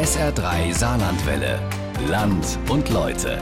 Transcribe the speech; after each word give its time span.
SR3 0.00 0.72
Saarlandwelle. 0.72 1.60
Land 2.08 2.58
und 2.70 2.88
Leute. 2.88 3.36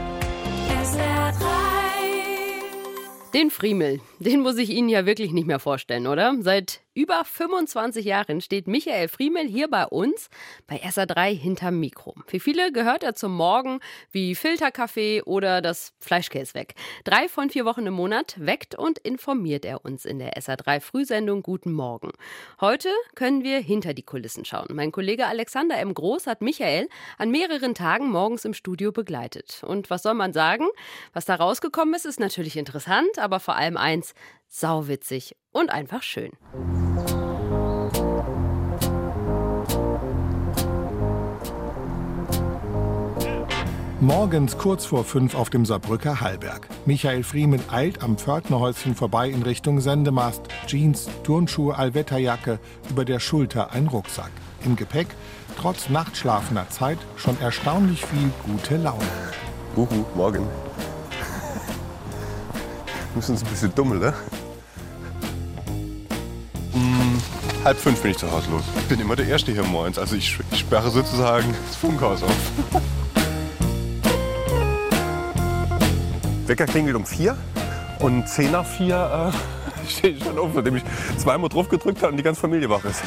Den 3.33 3.49
Friemel, 3.51 4.01
den 4.19 4.41
muss 4.41 4.57
ich 4.57 4.71
Ihnen 4.71 4.89
ja 4.89 5.07
wirklich 5.07 5.31
nicht 5.31 5.47
mehr 5.47 5.61
vorstellen, 5.61 6.09
oder? 6.09 6.35
Seit 6.41 6.81
über 6.99 7.25
25 7.25 8.05
Jahren 8.05 8.41
steht 8.41 8.67
Michael 8.67 9.07
Friemel 9.07 9.47
hier 9.47 9.69
bei 9.69 9.87
uns 9.87 10.31
bei 10.67 10.83
SA3 10.83 11.33
hinterm 11.33 11.79
Mikro. 11.79 12.17
Für 12.27 12.41
viele 12.41 12.73
gehört 12.73 13.05
er 13.05 13.15
zum 13.15 13.37
Morgen 13.37 13.79
wie 14.11 14.35
Filterkaffee 14.35 15.23
oder 15.23 15.63
das 15.63 15.93
Fleischkäse 16.01 16.55
weg. 16.55 16.75
Drei 17.05 17.29
von 17.29 17.51
vier 17.51 17.65
Wochen 17.65 17.87
im 17.87 17.95
Monat 17.95 18.35
weckt 18.41 18.75
und 18.75 18.99
informiert 18.99 19.65
er 19.65 19.85
uns 19.85 20.05
in 20.05 20.19
der 20.19 20.33
SA3 20.33 20.81
Frühsendung 20.81 21.43
Guten 21.45 21.71
Morgen. 21.73 22.11
Heute 22.61 22.89
können 23.15 23.45
wir 23.45 23.61
hinter 23.61 23.95
die 23.95 24.03
Kulissen 24.03 24.45
schauen. 24.45 24.67
Mein 24.75 24.91
Kollege 24.91 25.29
Alexander 25.29 25.79
M. 25.79 25.95
Groß 25.95 26.27
hat 26.27 26.43
Michael 26.43 26.89
an 27.17 27.31
mehreren 27.31 27.77
Tagen 27.77 28.11
morgens 28.11 28.45
im 28.45 28.55
Studio 28.55 28.91
begleitet. 28.91 29.63
Und 29.65 29.89
was 29.89 30.03
soll 30.03 30.15
man 30.15 30.33
sagen? 30.33 30.67
Was 31.13 31.27
da 31.27 31.37
rausgekommen 31.37 31.95
ist, 31.95 32.07
ist 32.07 32.19
natürlich 32.19 32.57
interessant, 32.57 33.21
aber 33.21 33.39
vor 33.39 33.55
allem 33.55 33.77
eins, 33.77 34.15
sauwitzig 34.49 35.37
und 35.53 35.71
einfach 35.71 36.03
schön. 36.03 36.31
Morgens 44.01 44.57
kurz 44.57 44.85
vor 44.85 45.03
fünf 45.03 45.35
auf 45.35 45.51
dem 45.51 45.67
Saarbrücker 45.67 46.21
Hallberg. 46.21 46.69
Michael 46.87 47.25
Friemen 47.25 47.61
eilt 47.69 48.01
am 48.01 48.17
Pförtnerhäuschen 48.17 48.95
vorbei 48.95 49.29
in 49.29 49.43
Richtung 49.43 49.81
Sendemast. 49.81 50.43
Jeans, 50.69 51.09
Turnschuhe, 51.25 51.77
Allwetterjacke, 51.77 52.61
über 52.91 53.05
der 53.05 53.19
Schulter 53.19 53.73
ein 53.73 53.89
Rucksack. 53.89 54.31
Im 54.65 54.77
Gepäck, 54.77 55.09
trotz 55.61 55.89
nachtschlafender 55.89 56.69
Zeit, 56.71 56.99
schon 57.17 57.41
erstaunlich 57.41 58.07
viel 58.07 58.31
gute 58.47 58.77
Laune. 58.77 59.03
Uhu, 59.75 60.05
morgen. 60.15 60.47
Müssen 63.17 63.33
uns 63.33 63.43
ein 63.43 63.51
bisschen 63.51 63.75
dummeln, 63.75 64.01
ne? 64.01 64.15
Halb 67.69 67.79
fünf 67.79 68.01
bin 68.01 68.13
ich 68.13 68.17
zu 68.17 68.33
Hause 68.33 68.51
los. 68.51 68.63
Ich 68.79 68.87
bin 68.87 68.99
immer 68.99 69.15
der 69.15 69.29
Erste 69.29 69.53
hier 69.53 69.63
morgens. 69.63 69.99
Also 69.99 70.17
ich, 70.17 70.39
ich 70.51 70.61
sperre 70.61 70.91
sozusagen 70.91 71.55
das 71.67 71.77
Funkhaus 71.77 72.23
auf. 72.23 72.35
Wecker 76.47 76.65
klingelt 76.65 76.97
um 76.97 77.05
vier 77.05 77.37
und 77.99 78.27
zehn 78.27 78.53
nach 78.53 78.65
vier 78.65 79.31
äh, 79.85 79.87
stehe 79.91 80.15
ich 80.15 80.25
schon 80.25 80.39
auf, 80.39 80.55
nachdem 80.55 80.77
ich 80.77 80.83
zweimal 81.19 81.51
drauf 81.51 81.69
gedrückt 81.69 82.01
habe 82.01 82.13
und 82.13 82.17
die 82.17 82.23
ganze 82.23 82.41
Familie 82.41 82.71
wach 82.71 82.85
ist. 82.87 83.03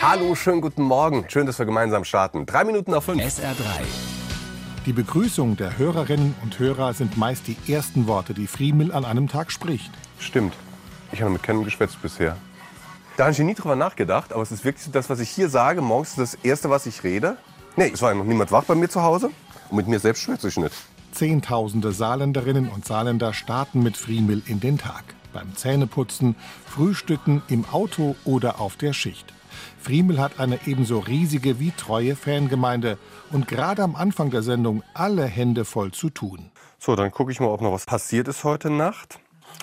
Hallo, 0.00 0.36
schönen 0.36 0.60
guten 0.60 0.82
Morgen. 0.82 1.24
Schön, 1.26 1.46
dass 1.46 1.58
wir 1.58 1.66
gemeinsam 1.66 2.04
starten. 2.04 2.46
Drei 2.46 2.62
Minuten 2.62 2.92
nach 2.92 3.02
fünf. 3.02 3.20
SR3. 3.20 4.05
Die 4.86 4.92
Begrüßung 4.92 5.56
der 5.56 5.78
Hörerinnen 5.78 6.36
und 6.44 6.60
Hörer 6.60 6.94
sind 6.94 7.16
meist 7.16 7.48
die 7.48 7.56
ersten 7.66 8.06
Worte, 8.06 8.34
die 8.34 8.46
Friemel 8.46 8.92
an 8.92 9.04
einem 9.04 9.26
Tag 9.26 9.50
spricht. 9.50 9.90
Stimmt. 10.20 10.54
Ich 11.10 11.20
habe 11.20 11.32
mit 11.32 11.42
keinem 11.42 11.64
geschwätzt 11.64 12.00
bisher. 12.00 12.36
Da 13.16 13.24
habe 13.24 13.32
ich 13.32 13.38
nie 13.40 13.54
drüber 13.54 13.74
nachgedacht, 13.74 14.32
aber 14.32 14.42
es 14.42 14.52
ist 14.52 14.64
wirklich 14.64 14.84
so, 14.84 14.92
das, 14.92 15.10
was 15.10 15.18
ich 15.18 15.28
hier 15.28 15.48
sage, 15.48 15.82
morgens 15.82 16.10
ist 16.10 16.18
das 16.18 16.34
Erste, 16.36 16.70
was 16.70 16.86
ich 16.86 17.02
rede. 17.02 17.36
Nee, 17.74 17.90
es 17.92 18.00
war 18.00 18.12
ja 18.12 18.14
noch 18.14 18.24
niemand 18.24 18.52
wach 18.52 18.62
bei 18.62 18.76
mir 18.76 18.88
zu 18.88 19.02
Hause 19.02 19.30
und 19.70 19.76
mit 19.76 19.88
mir 19.88 19.98
selbst 19.98 20.22
schwätze 20.22 20.46
ich 20.46 20.56
nicht. 20.56 20.74
Zehntausende 21.10 21.90
Saarländerinnen 21.90 22.68
und 22.68 22.84
Saarländer 22.84 23.32
starten 23.32 23.82
mit 23.82 23.96
Friemel 23.96 24.40
in 24.46 24.60
den 24.60 24.78
Tag. 24.78 25.02
Beim 25.32 25.56
Zähneputzen, 25.56 26.36
Frühstücken, 26.64 27.42
im 27.48 27.64
Auto 27.72 28.14
oder 28.24 28.60
auf 28.60 28.76
der 28.76 28.92
Schicht. 28.92 29.34
Friemel 29.80 30.20
hat 30.20 30.40
eine 30.40 30.58
ebenso 30.66 30.98
riesige 30.98 31.60
wie 31.60 31.70
treue 31.70 32.16
Fangemeinde 32.16 32.98
und 33.30 33.48
gerade 33.48 33.82
am 33.82 33.96
Anfang 33.96 34.30
der 34.30 34.42
Sendung 34.42 34.82
alle 34.94 35.24
Hände 35.26 35.64
voll 35.64 35.92
zu 35.92 36.10
tun. 36.10 36.50
So, 36.78 36.96
dann 36.96 37.10
gucke 37.10 37.32
ich 37.32 37.40
mal, 37.40 37.48
ob 37.48 37.60
noch 37.60 37.72
was 37.72 37.86
passiert 37.86 38.28
ist 38.28 38.44
heute 38.44 38.70
Nacht. 38.70 39.18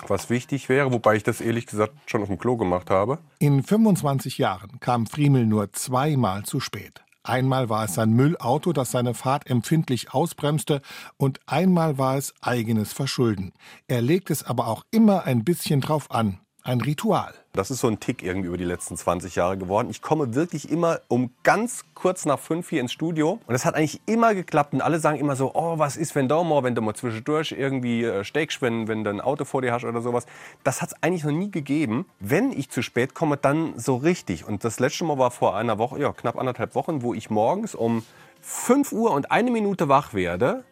Was 0.08 0.28
wichtig 0.30 0.68
wäre, 0.68 0.92
wobei 0.92 1.16
ich 1.16 1.22
das 1.22 1.40
ehrlich 1.40 1.66
gesagt 1.66 1.92
schon 2.06 2.22
auf 2.22 2.28
dem 2.28 2.38
Klo 2.38 2.56
gemacht 2.56 2.90
habe. 2.90 3.18
In 3.38 3.62
25 3.62 4.38
Jahren 4.38 4.80
kam 4.80 5.06
Friemel 5.06 5.46
nur 5.46 5.72
zweimal 5.72 6.42
zu 6.44 6.60
spät. 6.60 7.04
Einmal 7.22 7.70
war 7.70 7.84
es 7.84 7.94
sein 7.94 8.12
Müllauto, 8.12 8.74
das 8.74 8.90
seine 8.90 9.14
Fahrt 9.14 9.48
empfindlich 9.48 10.12
ausbremste, 10.12 10.82
und 11.16 11.40
einmal 11.46 11.96
war 11.96 12.18
es 12.18 12.34
eigenes 12.42 12.92
Verschulden. 12.92 13.52
Er 13.88 14.02
legt 14.02 14.30
es 14.30 14.42
aber 14.42 14.66
auch 14.66 14.84
immer 14.90 15.24
ein 15.24 15.42
bisschen 15.42 15.80
drauf 15.80 16.10
an. 16.10 16.38
Ein 16.66 16.80
Ritual. 16.80 17.34
Das 17.52 17.70
ist 17.70 17.80
so 17.80 17.88
ein 17.88 18.00
Tick 18.00 18.22
irgendwie 18.22 18.48
über 18.48 18.56
die 18.56 18.64
letzten 18.64 18.96
20 18.96 19.34
Jahre 19.34 19.58
geworden. 19.58 19.90
Ich 19.90 20.00
komme 20.00 20.34
wirklich 20.34 20.70
immer 20.70 21.00
um 21.08 21.30
ganz 21.42 21.84
kurz 21.92 22.24
nach 22.24 22.38
fünf 22.38 22.70
hier 22.70 22.80
ins 22.80 22.90
Studio. 22.90 23.38
Und 23.46 23.54
es 23.54 23.66
hat 23.66 23.74
eigentlich 23.74 24.00
immer 24.06 24.34
geklappt. 24.34 24.72
Und 24.72 24.80
alle 24.80 24.98
sagen 24.98 25.18
immer 25.18 25.36
so, 25.36 25.54
oh, 25.54 25.78
was 25.78 25.98
ist, 25.98 26.14
wenn 26.14 26.26
du 26.26 26.42
mal, 26.42 26.62
wenn 26.62 26.74
du 26.74 26.80
mal 26.80 26.94
zwischendurch 26.94 27.52
irgendwie 27.52 28.04
äh, 28.04 28.24
steckst, 28.24 28.62
wenn, 28.62 28.88
wenn 28.88 29.04
du 29.04 29.10
ein 29.10 29.20
Auto 29.20 29.44
vor 29.44 29.60
dir 29.60 29.74
hast 29.74 29.84
oder 29.84 30.00
sowas. 30.00 30.24
Das 30.62 30.80
hat 30.80 30.92
es 30.92 31.02
eigentlich 31.02 31.24
noch 31.24 31.32
nie 31.32 31.50
gegeben. 31.50 32.06
Wenn 32.18 32.50
ich 32.50 32.70
zu 32.70 32.80
spät 32.80 33.12
komme, 33.12 33.36
dann 33.36 33.78
so 33.78 33.96
richtig. 33.96 34.46
Und 34.48 34.64
das 34.64 34.80
letzte 34.80 35.04
Mal 35.04 35.18
war 35.18 35.32
vor 35.32 35.54
einer 35.56 35.76
Woche, 35.76 36.00
ja, 36.00 36.14
knapp 36.14 36.38
anderthalb 36.38 36.74
Wochen, 36.74 37.02
wo 37.02 37.12
ich 37.12 37.28
morgens 37.28 37.74
um 37.74 38.06
5 38.40 38.90
Uhr 38.92 39.10
und 39.10 39.30
eine 39.30 39.50
Minute 39.50 39.90
wach 39.90 40.14
werde, 40.14 40.64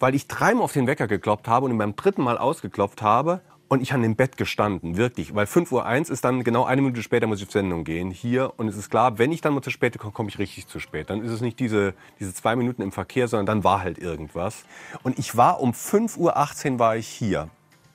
weil 0.00 0.16
ich 0.16 0.26
dreimal 0.26 0.64
auf 0.64 0.72
den 0.72 0.88
Wecker 0.88 1.06
geklopft 1.06 1.46
habe 1.46 1.66
und 1.66 1.78
beim 1.78 1.94
dritten 1.94 2.22
Mal 2.22 2.36
ausgeklopft 2.36 3.00
habe 3.00 3.42
und 3.68 3.82
ich 3.82 3.92
habe 3.92 4.04
im 4.04 4.16
Bett 4.16 4.36
gestanden, 4.36 4.96
wirklich. 4.96 5.34
Weil 5.34 5.46
5.01 5.46 5.72
Uhr 5.72 6.12
ist 6.12 6.24
dann 6.24 6.44
genau 6.44 6.64
eine 6.64 6.82
Minute 6.82 7.02
später 7.02 7.26
muss 7.26 7.40
ich 7.40 7.46
auf 7.46 7.52
Sendung 7.52 7.84
gehen 7.84 8.10
hier. 8.10 8.52
Und 8.56 8.68
es 8.68 8.76
ist 8.76 8.90
klar, 8.90 9.18
wenn 9.18 9.32
ich 9.32 9.40
dann 9.40 9.54
mal 9.54 9.62
zu 9.62 9.70
spät 9.70 9.98
komme, 9.98 10.12
komme 10.12 10.28
ich 10.28 10.38
richtig 10.38 10.68
zu 10.68 10.78
spät. 10.78 11.10
Dann 11.10 11.22
ist 11.22 11.32
es 11.32 11.40
nicht 11.40 11.58
diese, 11.58 11.94
diese 12.20 12.32
zwei 12.32 12.54
Minuten 12.54 12.82
im 12.82 12.92
Verkehr, 12.92 13.28
sondern 13.28 13.46
dann 13.46 13.64
war 13.64 13.80
halt 13.80 13.98
irgendwas. 13.98 14.64
Und 15.02 15.18
ich 15.18 15.36
war 15.36 15.60
um 15.60 15.72
5.18 15.72 16.72
Uhr 16.72 16.78
war 16.78 16.96
ich 16.96 17.08
hier. 17.08 17.48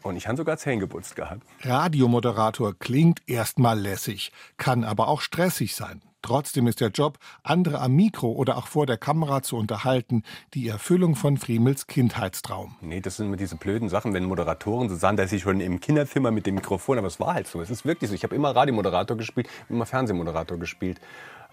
Und 0.03 0.15
ich 0.15 0.27
habe 0.27 0.37
sogar 0.37 0.57
Zähne 0.57 0.79
geputzt 0.79 1.15
gehabt. 1.15 1.41
Radiomoderator 1.61 2.73
klingt 2.77 3.21
erstmal 3.27 3.79
lässig, 3.79 4.31
kann 4.57 4.83
aber 4.83 5.07
auch 5.07 5.21
stressig 5.21 5.75
sein. 5.75 6.01
Trotzdem 6.21 6.67
ist 6.67 6.81
der 6.81 6.89
Job, 6.89 7.17
andere 7.43 7.79
am 7.79 7.95
Mikro 7.95 8.31
oder 8.31 8.57
auch 8.57 8.67
vor 8.67 8.85
der 8.85 8.97
Kamera 8.97 9.41
zu 9.41 9.57
unterhalten, 9.57 10.23
die 10.53 10.67
Erfüllung 10.67 11.15
von 11.15 11.37
Friemels 11.37 11.87
Kindheitstraum. 11.87 12.75
Nee, 12.81 13.01
das 13.01 13.17
sind 13.17 13.27
immer 13.27 13.37
diese 13.37 13.55
blöden 13.55 13.89
Sachen, 13.89 14.13
wenn 14.13 14.25
Moderatoren 14.25 14.89
so 14.89 14.95
sagen, 14.95 15.17
dass 15.17 15.31
ich 15.31 15.41
schon 15.41 15.61
im 15.61 15.79
Kinderzimmer 15.79 16.31
mit 16.31 16.45
dem 16.45 16.55
Mikrofon, 16.55 16.97
aber 16.97 17.07
es 17.07 17.19
war 17.19 17.33
halt 17.33 17.47
so. 17.47 17.61
Es 17.61 17.69
ist 17.69 17.85
wirklich 17.85 18.09
so. 18.09 18.15
Ich 18.15 18.23
habe 18.23 18.35
immer 18.35 18.55
Radiomoderator 18.55 19.17
gespielt, 19.17 19.49
immer 19.69 19.85
Fernsehmoderator 19.85 20.57
gespielt. 20.57 20.99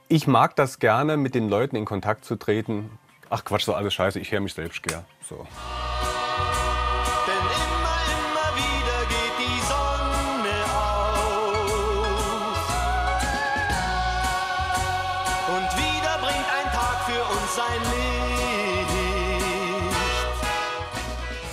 Ich 0.09 0.27
mag 0.27 0.57
das 0.57 0.79
gerne, 0.79 1.17
mit 1.17 1.35
den 1.35 1.49
Leuten 1.49 1.77
in 1.77 1.85
Kontakt 1.85 2.25
zu 2.25 2.37
treten. 2.37 2.91
Ach 3.31 3.45
Quatsch, 3.45 3.65
so 3.65 3.75
alles 3.75 3.93
scheiße, 3.95 4.19
ich 4.19 4.33
höre 4.33 4.41
mich 4.41 4.55
selbst 4.55 4.83
gern. 4.83 5.05
So. 5.23 5.47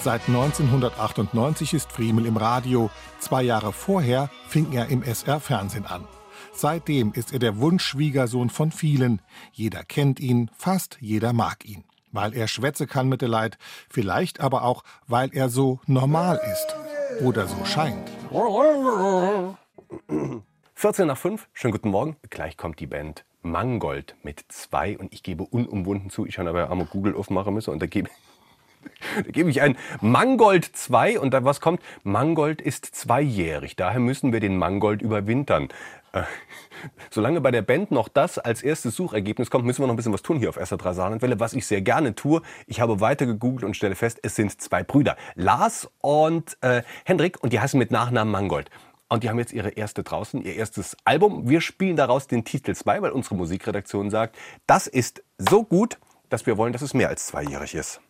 Seit 0.06 0.28
1998 0.28 1.74
ist 1.74 1.92
Friemel 1.92 2.28
im 2.28 2.38
Radio. 2.38 2.92
Zwei 3.18 3.42
Jahre 3.42 3.74
vorher 3.74 4.30
fing 4.48 4.72
er 4.72 4.90
im 4.90 5.02
SR-Fernsehen 5.02 5.88
an. 5.88 6.08
Seitdem 6.54 7.12
ist 7.12 7.34
er 7.34 7.40
der 7.40 7.58
Wunschschwiegersohn 7.58 8.52
von 8.52 8.72
vielen. 8.72 9.20
Jeder 9.52 9.84
kennt 9.84 10.20
ihn, 10.20 10.52
fast 10.56 11.00
jeder 11.02 11.34
mag 11.34 11.66
ihn. 11.66 11.86
Weil 12.12 12.36
er 12.36 12.48
schwätze 12.48 12.86
kann 12.86 13.10
mit 13.10 13.24
der 13.24 13.30
Leid, 13.30 13.58
vielleicht 13.90 14.42
aber 14.42 14.62
auch, 14.62 14.84
weil 15.08 15.32
er 15.34 15.50
so 15.50 15.80
normal 15.88 16.40
ist. 16.52 17.24
Oder 17.26 17.48
so 17.48 17.66
scheint. 17.66 18.08
14 20.76 21.08
nach 21.08 21.18
5, 21.18 21.48
schönen 21.52 21.72
guten 21.72 21.90
Morgen. 21.90 22.16
Gleich 22.30 22.58
kommt 22.58 22.80
die 22.80 22.86
Band 22.86 23.26
Mangold 23.42 24.16
mit 24.22 24.46
zwei 24.50 25.00
und 25.00 25.14
ich 25.14 25.24
gebe 25.24 25.46
unumwunden 25.46 26.12
zu, 26.12 26.28
ich 26.28 26.38
habe 26.38 26.50
aber 26.50 26.70
einmal 26.70 26.86
Google 26.86 27.16
aufmachen 27.16 27.56
müssen 27.56 27.72
und 27.72 27.82
da 27.82 27.88
gebe 27.88 28.10
da 29.16 29.32
gebe 29.32 29.50
ich 29.50 29.62
ein 29.62 29.78
Mangold 30.02 30.66
2 30.66 31.20
und 31.20 31.34
da 31.34 31.44
was 31.44 31.62
kommt? 31.62 31.82
Mangold 32.04 32.62
ist 32.62 32.86
zweijährig, 32.86 33.76
daher 33.76 34.00
müssen 34.00 34.34
wir 34.34 34.40
den 34.40 34.58
Mangold 34.58 35.02
überwintern. 35.02 35.70
Äh, 36.14 36.24
solange 37.10 37.42
bei 37.42 37.52
der 37.52 37.62
Band 37.62 37.92
noch 37.92 38.08
das 38.08 38.40
als 38.40 38.64
erstes 38.64 38.96
Suchergebnis 38.96 39.50
kommt, 39.50 39.66
müssen 39.66 39.82
wir 39.82 39.88
noch 39.88 39.94
ein 39.94 39.98
bisschen 39.98 40.14
was 40.14 40.22
tun 40.22 40.40
hier 40.40 40.50
auf 40.50 40.58
SR3 40.58 40.94
Saarlandwelle, 40.94 41.40
was 41.40 41.54
ich 41.54 41.66
sehr 41.66 41.82
gerne 41.82 42.16
tue. 42.16 42.42
Ich 42.68 42.80
habe 42.80 43.02
weiter 43.02 43.26
gegoogelt 43.26 43.64
und 43.64 43.76
stelle 43.76 43.96
fest, 43.96 44.20
es 44.24 44.36
sind 44.36 44.62
zwei 44.62 44.84
Brüder, 44.84 45.18
Lars 45.36 45.90
und 46.02 46.58
äh, 46.62 46.84
Hendrik 47.04 47.44
und 47.44 47.54
die 47.54 47.60
heißen 47.60 47.78
mit 47.78 47.92
Nachnamen 47.92 48.32
Mangold. 48.32 48.70
Und 49.08 49.24
die 49.24 49.30
haben 49.30 49.38
jetzt 49.38 49.54
ihre 49.54 49.70
erste 49.70 50.04
draußen, 50.04 50.42
ihr 50.42 50.56
erstes 50.56 50.98
Album. 51.06 51.48
Wir 51.48 51.62
spielen 51.62 51.96
daraus 51.96 52.28
den 52.28 52.44
Titel 52.44 52.74
2, 52.74 53.04
weil 53.04 53.12
unsere 53.12 53.36
Musikredaktion 53.36 54.10
sagt, 54.10 54.36
das 54.66 54.88
ist 54.88 55.24
so 55.38 55.64
gut, 55.64 56.00
dass 56.30 56.46
wir 56.48 56.58
wollen, 56.58 56.74
dass 56.74 56.82
es 56.82 56.94
mehr 56.94 57.10
als 57.10 57.28
zweijährig 57.28 57.76
ist. 57.76 58.02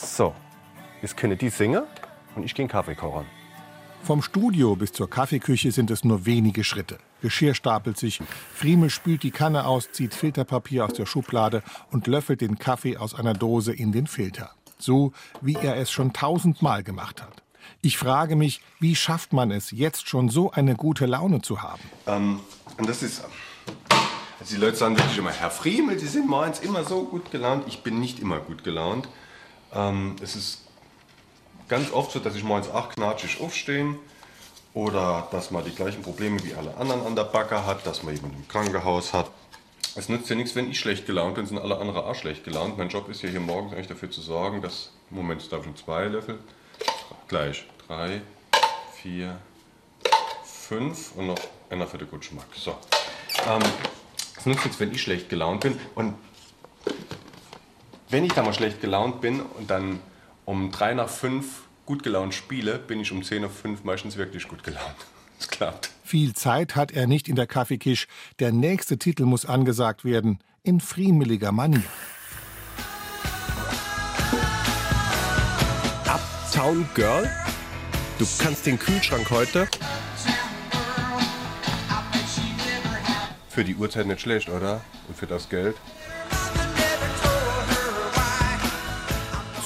So, 0.00 0.34
jetzt 1.02 1.16
können 1.16 1.36
die 1.36 1.48
singen. 1.50 1.84
und 2.36 2.44
ich 2.44 2.54
gehe 2.54 2.64
in 2.64 2.68
den 2.68 2.72
Kaffee 2.72 2.94
kochen. 2.94 3.26
Vom 4.04 4.22
Studio 4.22 4.76
bis 4.76 4.92
zur 4.92 5.10
Kaffeeküche 5.10 5.72
sind 5.72 5.90
es 5.90 6.04
nur 6.04 6.24
wenige 6.24 6.62
Schritte. 6.62 6.98
Geschirr 7.20 7.54
stapelt 7.54 7.98
sich, 7.98 8.20
Friemel 8.54 8.90
spült 8.90 9.24
die 9.24 9.32
Kanne 9.32 9.66
aus, 9.66 9.90
zieht 9.90 10.14
Filterpapier 10.14 10.84
aus 10.84 10.92
der 10.92 11.04
Schublade 11.06 11.64
und 11.90 12.06
löffelt 12.06 12.40
den 12.40 12.58
Kaffee 12.58 12.96
aus 12.96 13.14
einer 13.14 13.34
Dose 13.34 13.72
in 13.72 13.90
den 13.90 14.06
Filter. 14.06 14.52
So, 14.78 15.12
wie 15.40 15.54
er 15.54 15.76
es 15.76 15.90
schon 15.90 16.12
tausendmal 16.12 16.84
gemacht 16.84 17.20
hat. 17.20 17.42
Ich 17.82 17.98
frage 17.98 18.36
mich, 18.36 18.60
wie 18.78 18.94
schafft 18.94 19.32
man 19.32 19.50
es, 19.50 19.72
jetzt 19.72 20.08
schon 20.08 20.28
so 20.28 20.52
eine 20.52 20.76
gute 20.76 21.06
Laune 21.06 21.42
zu 21.42 21.60
haben? 21.62 21.82
Ähm, 22.06 22.40
und 22.76 22.88
das 22.88 23.02
ist. 23.02 23.24
Also 24.40 24.54
die 24.54 24.60
Leute 24.60 24.76
sagen 24.76 24.96
wirklich 24.96 25.18
immer, 25.18 25.32
Herr 25.32 25.50
Friemel, 25.50 25.98
Sie 25.98 26.06
sind 26.06 26.28
morgens 26.28 26.60
immer 26.60 26.84
so 26.84 27.04
gut 27.04 27.32
gelaunt. 27.32 27.64
Ich 27.66 27.82
bin 27.82 27.98
nicht 27.98 28.20
immer 28.20 28.38
gut 28.38 28.62
gelaunt. 28.62 29.08
Ähm, 29.74 30.16
es 30.22 30.36
ist 30.36 30.62
ganz 31.68 31.92
oft 31.92 32.12
so, 32.12 32.18
dass 32.18 32.34
ich 32.34 32.44
morgens 32.44 32.70
auch 32.70 32.88
knatschig 32.90 33.40
aufstehe 33.40 33.96
oder 34.74 35.28
dass 35.30 35.50
man 35.50 35.64
die 35.64 35.74
gleichen 35.74 36.02
Probleme 36.02 36.42
wie 36.44 36.54
alle 36.54 36.76
anderen 36.76 37.06
an 37.06 37.16
der 37.16 37.24
Backe 37.24 37.66
hat, 37.66 37.86
dass 37.86 38.02
man 38.02 38.14
jemanden 38.14 38.36
im 38.36 38.48
Krankenhaus 38.48 39.12
hat. 39.12 39.30
Es 39.94 40.08
nützt 40.08 40.30
ja 40.30 40.36
nichts, 40.36 40.54
wenn 40.54 40.70
ich 40.70 40.78
schlecht 40.78 41.06
gelaunt 41.06 41.34
bin, 41.34 41.46
sind 41.46 41.58
alle 41.58 41.78
anderen 41.78 42.02
auch 42.02 42.14
schlecht 42.14 42.44
gelaunt. 42.44 42.78
Mein 42.78 42.88
Job 42.88 43.08
ist 43.08 43.22
ja 43.22 43.28
hier 43.28 43.40
morgens 43.40 43.72
eigentlich 43.72 43.88
dafür 43.88 44.10
zu 44.10 44.20
sorgen, 44.20 44.62
dass, 44.62 44.90
Moment, 45.10 45.42
jetzt 45.42 45.52
darf 45.52 45.64
schon 45.64 45.76
zwei 45.76 46.04
Löffel, 46.04 46.38
gleich, 47.26 47.64
drei, 47.86 48.22
vier, 48.94 49.38
fünf 50.44 51.12
und 51.16 51.26
noch 51.26 51.38
einer 51.70 51.86
für 51.86 51.98
den 51.98 52.08
guten 52.08 52.20
Geschmack. 52.20 52.46
So. 52.54 52.76
Ähm, 53.46 53.62
es 54.36 54.46
nützt 54.46 54.64
nichts, 54.64 54.80
wenn 54.80 54.92
ich 54.92 55.02
schlecht 55.02 55.28
gelaunt 55.28 55.62
bin 55.62 55.80
und 55.94 56.14
wenn 58.10 58.24
ich 58.24 58.32
da 58.32 58.42
mal 58.42 58.54
schlecht 58.54 58.80
gelaunt 58.80 59.20
bin 59.20 59.40
und 59.40 59.70
dann 59.70 60.00
um 60.44 60.70
drei 60.70 60.94
nach 60.94 61.08
fünf 61.08 61.62
gut 61.86 62.02
gelaunt 62.02 62.34
spiele, 62.34 62.78
bin 62.78 63.00
ich 63.00 63.12
um 63.12 63.22
zehn 63.22 63.42
nach 63.42 63.50
fünf 63.50 63.84
meistens 63.84 64.16
wirklich 64.16 64.48
gut 64.48 64.62
gelaunt. 64.64 64.96
Es 65.40 65.46
klappt. 65.46 65.90
Viel 66.02 66.32
Zeit 66.34 66.74
hat 66.74 66.90
er 66.90 67.06
nicht 67.06 67.28
in 67.28 67.36
der 67.36 67.46
Kaffeekisch. 67.46 68.08
Der 68.40 68.50
nächste 68.50 68.98
Titel 68.98 69.24
muss 69.24 69.46
angesagt 69.46 70.04
werden, 70.04 70.40
in 70.64 70.80
friemeliger 70.80 71.52
Manier. 71.52 71.84
Uptown 76.06 76.88
Girl? 76.96 77.30
Du 78.18 78.26
kannst 78.40 78.66
den 78.66 78.80
Kühlschrank 78.80 79.30
heute. 79.30 79.68
Für 83.48 83.62
die 83.62 83.76
Uhrzeit 83.76 84.06
nicht 84.06 84.20
schlecht, 84.20 84.48
oder? 84.48 84.80
Und 85.06 85.16
für 85.16 85.28
das 85.28 85.48
Geld. 85.48 85.76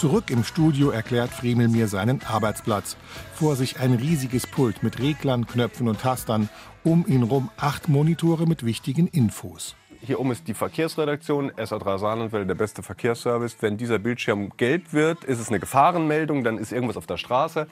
Zurück 0.02 0.30
im 0.30 0.42
Studio 0.42 0.90
erklärt 0.90 1.30
Friemel 1.30 1.68
mir 1.68 1.86
seinen 1.86 2.24
Arbeitsplatz. 2.24 2.96
Vor 3.34 3.54
sich 3.54 3.78
ein 3.78 3.94
riesiges 3.94 4.48
Pult 4.48 4.82
mit 4.82 4.98
Reglern, 4.98 5.46
Knöpfen 5.46 5.86
und 5.86 6.00
Tastern. 6.00 6.48
Um 6.82 7.06
ihn 7.06 7.22
rum 7.22 7.50
acht 7.56 7.88
Monitore 7.88 8.48
mit 8.48 8.66
wichtigen 8.66 9.06
Infos. 9.06 9.76
Hier 10.00 10.18
oben 10.18 10.32
ist 10.32 10.48
die 10.48 10.54
Verkehrsredaktion, 10.54 11.52
SA3 11.52 11.98
Saarlandwelle, 11.98 12.46
der 12.46 12.56
beste 12.56 12.82
Verkehrsservice. 12.82 13.58
Wenn 13.60 13.76
dieser 13.76 14.00
Bildschirm 14.00 14.50
gelb 14.56 14.92
wird, 14.92 15.22
ist 15.22 15.38
es 15.38 15.50
eine 15.50 15.60
Gefahrenmeldung, 15.60 16.42
dann 16.42 16.58
ist 16.58 16.72
irgendwas 16.72 16.96
auf 16.96 17.06
der 17.06 17.16
Straße. 17.16 17.68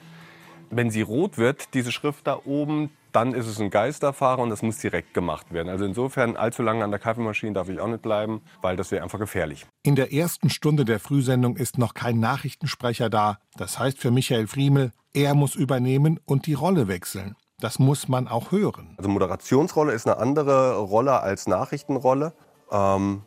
Wenn 0.69 0.89
sie 0.89 1.01
rot 1.01 1.37
wird, 1.37 1.73
diese 1.73 1.91
Schrift 1.91 2.27
da 2.27 2.39
oben, 2.45 2.91
dann 3.11 3.33
ist 3.33 3.47
es 3.47 3.59
ein 3.59 3.71
Geisterfahrer 3.71 4.41
und 4.41 4.51
das 4.51 4.61
muss 4.61 4.77
direkt 4.77 5.13
gemacht 5.13 5.51
werden. 5.51 5.67
Also 5.67 5.83
insofern 5.83 6.37
allzu 6.37 6.63
lange 6.63 6.81
an 6.85 6.91
der 6.91 6.99
Kaffeemaschine 7.01 7.51
darf 7.51 7.67
ich 7.67 7.81
auch 7.81 7.89
nicht 7.89 8.01
bleiben, 8.01 8.39
weil 8.61 8.77
das 8.77 8.89
wäre 8.89 9.03
einfach 9.03 9.19
gefährlich. 9.19 9.65
In 9.83 9.95
der 9.95 10.13
ersten 10.13 10.51
Stunde 10.51 10.85
der 10.85 10.99
Frühsendung 10.99 11.57
ist 11.57 11.79
noch 11.79 11.95
kein 11.95 12.19
Nachrichtensprecher 12.19 13.09
da. 13.09 13.39
Das 13.57 13.79
heißt 13.79 13.97
für 13.97 14.11
Michael 14.11 14.45
Friemel, 14.45 14.91
er 15.11 15.33
muss 15.33 15.55
übernehmen 15.55 16.19
und 16.25 16.45
die 16.45 16.53
Rolle 16.53 16.87
wechseln. 16.87 17.35
Das 17.59 17.79
muss 17.79 18.07
man 18.07 18.27
auch 18.27 18.51
hören. 18.51 18.93
Also 18.97 19.09
Moderationsrolle 19.09 19.93
ist 19.93 20.05
eine 20.05 20.17
andere 20.17 20.77
Rolle 20.77 21.21
als 21.21 21.47
Nachrichtenrolle. 21.47 22.33
Ähm, 22.71 23.23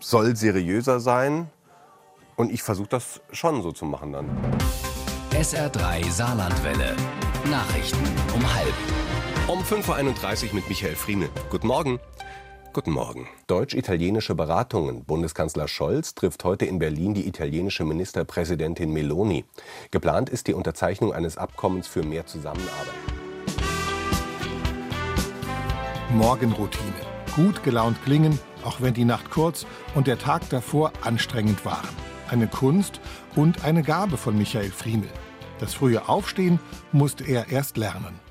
soll 0.00 0.34
seriöser 0.34 0.98
sein 0.98 1.50
und 2.36 2.50
ich 2.50 2.62
versuche 2.62 2.88
das 2.88 3.20
schon 3.30 3.62
so 3.62 3.70
zu 3.70 3.84
machen 3.84 4.14
dann. 4.14 4.30
SR3 5.32 6.10
Saarlandwelle. 6.10 6.96
Nachrichten 7.50 8.04
um 8.34 8.54
halb. 8.54 8.74
Um 9.46 9.62
5.31 9.62 10.48
Uhr 10.48 10.54
mit 10.54 10.68
Michael 10.70 10.96
Friemel. 10.96 11.28
Guten 11.50 11.66
Morgen. 11.66 12.00
Guten 12.74 12.92
Morgen. 12.92 13.28
Deutsch-italienische 13.48 14.34
Beratungen. 14.34 15.04
Bundeskanzler 15.04 15.68
Scholz 15.68 16.14
trifft 16.14 16.42
heute 16.42 16.64
in 16.64 16.78
Berlin 16.78 17.12
die 17.12 17.28
italienische 17.28 17.84
Ministerpräsidentin 17.84 18.90
Meloni. 18.94 19.44
Geplant 19.90 20.30
ist 20.30 20.46
die 20.46 20.54
Unterzeichnung 20.54 21.12
eines 21.12 21.36
Abkommens 21.36 21.86
für 21.86 22.02
mehr 22.02 22.24
Zusammenarbeit. 22.24 22.94
Morgenroutine. 26.14 26.94
Gut 27.36 27.62
gelaunt 27.62 28.02
klingen, 28.06 28.38
auch 28.64 28.80
wenn 28.80 28.94
die 28.94 29.04
Nacht 29.04 29.30
kurz 29.30 29.66
und 29.94 30.06
der 30.06 30.18
Tag 30.18 30.48
davor 30.48 30.92
anstrengend 31.02 31.66
waren. 31.66 31.94
Eine 32.30 32.46
Kunst 32.46 33.02
und 33.36 33.66
eine 33.66 33.82
Gabe 33.82 34.16
von 34.16 34.38
Michael 34.38 34.70
Friemel. 34.70 35.10
Das 35.60 35.74
frühe 35.74 36.08
Aufstehen 36.08 36.58
musste 36.90 37.24
er 37.24 37.50
erst 37.50 37.76
lernen. 37.76 38.21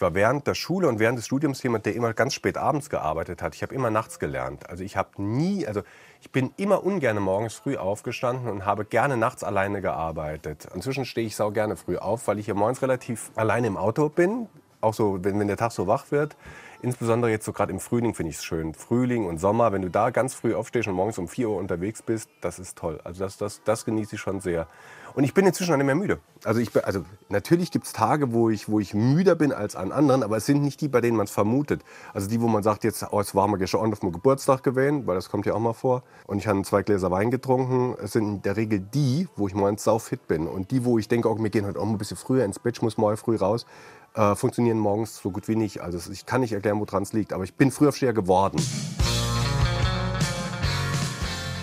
Ich 0.00 0.02
war 0.02 0.14
während 0.14 0.46
der 0.46 0.54
Schule 0.54 0.88
und 0.88 0.98
während 0.98 1.18
des 1.18 1.26
Studiums 1.26 1.62
jemand, 1.62 1.84
der 1.84 1.94
immer 1.94 2.14
ganz 2.14 2.32
spät 2.32 2.56
abends 2.56 2.88
gearbeitet 2.88 3.42
hat. 3.42 3.54
Ich 3.54 3.60
habe 3.60 3.74
immer 3.74 3.90
nachts 3.90 4.18
gelernt. 4.18 4.70
Also 4.70 4.82
ich 4.82 4.96
habe 4.96 5.22
nie, 5.22 5.66
also 5.66 5.82
ich 6.22 6.30
bin 6.30 6.54
immer 6.56 6.82
ungern 6.84 7.18
morgens 7.18 7.52
früh 7.52 7.76
aufgestanden 7.76 8.50
und 8.50 8.64
habe 8.64 8.86
gerne 8.86 9.18
nachts 9.18 9.44
alleine 9.44 9.82
gearbeitet. 9.82 10.66
Inzwischen 10.74 11.04
stehe 11.04 11.26
ich 11.26 11.36
sau 11.36 11.50
gerne 11.50 11.76
früh 11.76 11.98
auf, 11.98 12.26
weil 12.28 12.38
ich 12.38 12.46
hier 12.46 12.54
morgens 12.54 12.80
relativ 12.80 13.30
alleine 13.36 13.66
im 13.66 13.76
Auto 13.76 14.08
bin. 14.08 14.48
Auch 14.80 14.94
so, 14.94 15.22
wenn, 15.22 15.38
wenn 15.38 15.48
der 15.48 15.58
Tag 15.58 15.72
so 15.72 15.86
wach 15.86 16.10
wird. 16.10 16.34
Insbesondere 16.80 17.30
jetzt 17.30 17.44
so 17.44 17.52
gerade 17.52 17.70
im 17.70 17.78
Frühling 17.78 18.14
finde 18.14 18.30
ich 18.30 18.36
es 18.36 18.44
schön. 18.44 18.72
Frühling 18.72 19.26
und 19.26 19.36
Sommer, 19.36 19.70
wenn 19.72 19.82
du 19.82 19.90
da 19.90 20.08
ganz 20.08 20.32
früh 20.32 20.54
aufstehst 20.54 20.88
und 20.88 20.94
morgens 20.94 21.18
um 21.18 21.28
4 21.28 21.50
Uhr 21.50 21.58
unterwegs 21.58 22.00
bist, 22.00 22.30
das 22.40 22.58
ist 22.58 22.78
toll. 22.78 23.00
Also 23.04 23.22
das, 23.22 23.36
das, 23.36 23.60
das 23.64 23.84
genieße 23.84 24.14
ich 24.14 24.20
schon 24.22 24.40
sehr. 24.40 24.66
Und 25.14 25.24
ich 25.24 25.34
bin 25.34 25.46
inzwischen 25.46 25.72
auch 25.72 25.76
nicht 25.76 25.86
mehr 25.86 25.94
müde. 25.94 26.18
Also, 26.44 26.60
ich, 26.60 26.70
also 26.84 27.04
natürlich 27.28 27.70
gibt 27.70 27.86
es 27.86 27.92
Tage, 27.92 28.32
wo 28.32 28.50
ich, 28.50 28.68
wo 28.68 28.80
ich 28.80 28.94
müder 28.94 29.34
bin 29.34 29.52
als 29.52 29.76
an 29.76 29.92
anderen, 29.92 30.22
aber 30.22 30.36
es 30.36 30.46
sind 30.46 30.62
nicht 30.62 30.80
die, 30.80 30.88
bei 30.88 31.00
denen 31.00 31.16
man 31.16 31.24
es 31.24 31.30
vermutet. 31.30 31.82
Also 32.14 32.28
die, 32.28 32.40
wo 32.40 32.48
man 32.48 32.62
sagt, 32.62 32.84
jetzt, 32.84 33.04
oh, 33.10 33.20
es 33.20 33.34
war 33.34 33.46
mal 33.48 33.56
gestern 33.56 33.92
auf 33.92 34.02
meinem 34.02 34.12
Geburtstag 34.12 34.62
gewesen, 34.62 35.06
weil 35.06 35.16
das 35.16 35.28
kommt 35.28 35.46
ja 35.46 35.54
auch 35.54 35.60
mal 35.60 35.72
vor. 35.72 36.02
Und 36.26 36.38
ich 36.38 36.46
habe 36.46 36.62
zwei 36.62 36.82
Gläser 36.82 37.10
Wein 37.10 37.30
getrunken. 37.30 37.96
Es 38.02 38.12
sind 38.12 38.28
in 38.28 38.42
der 38.42 38.56
Regel 38.56 38.80
die, 38.80 39.28
wo 39.36 39.48
ich 39.48 39.54
morgens 39.54 39.84
sau 39.84 39.98
fit 39.98 40.26
bin. 40.28 40.46
Und 40.46 40.70
die, 40.70 40.84
wo 40.84 40.98
ich 40.98 41.08
denke, 41.08 41.30
oh, 41.30 41.38
wir 41.38 41.50
gehen 41.50 41.66
heute 41.66 41.78
auch 41.78 41.84
mal 41.84 41.92
ein 41.92 41.98
bisschen 41.98 42.16
früher 42.16 42.44
ins 42.44 42.58
Bett, 42.58 42.76
ich 42.76 42.82
muss 42.82 42.96
morgen 42.96 43.16
früh 43.16 43.36
raus, 43.36 43.66
äh, 44.14 44.34
funktionieren 44.34 44.78
morgens 44.78 45.16
so 45.16 45.30
gut 45.30 45.48
wie 45.48 45.56
nicht. 45.56 45.80
Also 45.80 46.10
ich 46.10 46.26
kann 46.26 46.40
nicht 46.40 46.52
erklären, 46.52 46.80
woran 46.80 47.02
es 47.02 47.12
liegt, 47.12 47.32
aber 47.32 47.44
ich 47.44 47.54
bin 47.54 47.70
Frühaufsteher 47.70 48.12
geworden. 48.12 48.60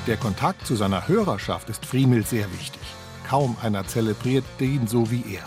Der 0.07 0.15
Kontakt 0.15 0.65
zu 0.65 0.75
seiner 0.77 1.07
Hörerschaft 1.07 1.69
ist 1.69 1.85
Friemel 1.85 2.25
sehr 2.25 2.49
wichtig. 2.53 2.86
Kaum 3.27 3.57
einer 3.61 3.85
zelebriert 3.85 4.45
den 4.59 4.87
so 4.87 5.11
wie 5.11 5.23
er. 5.35 5.43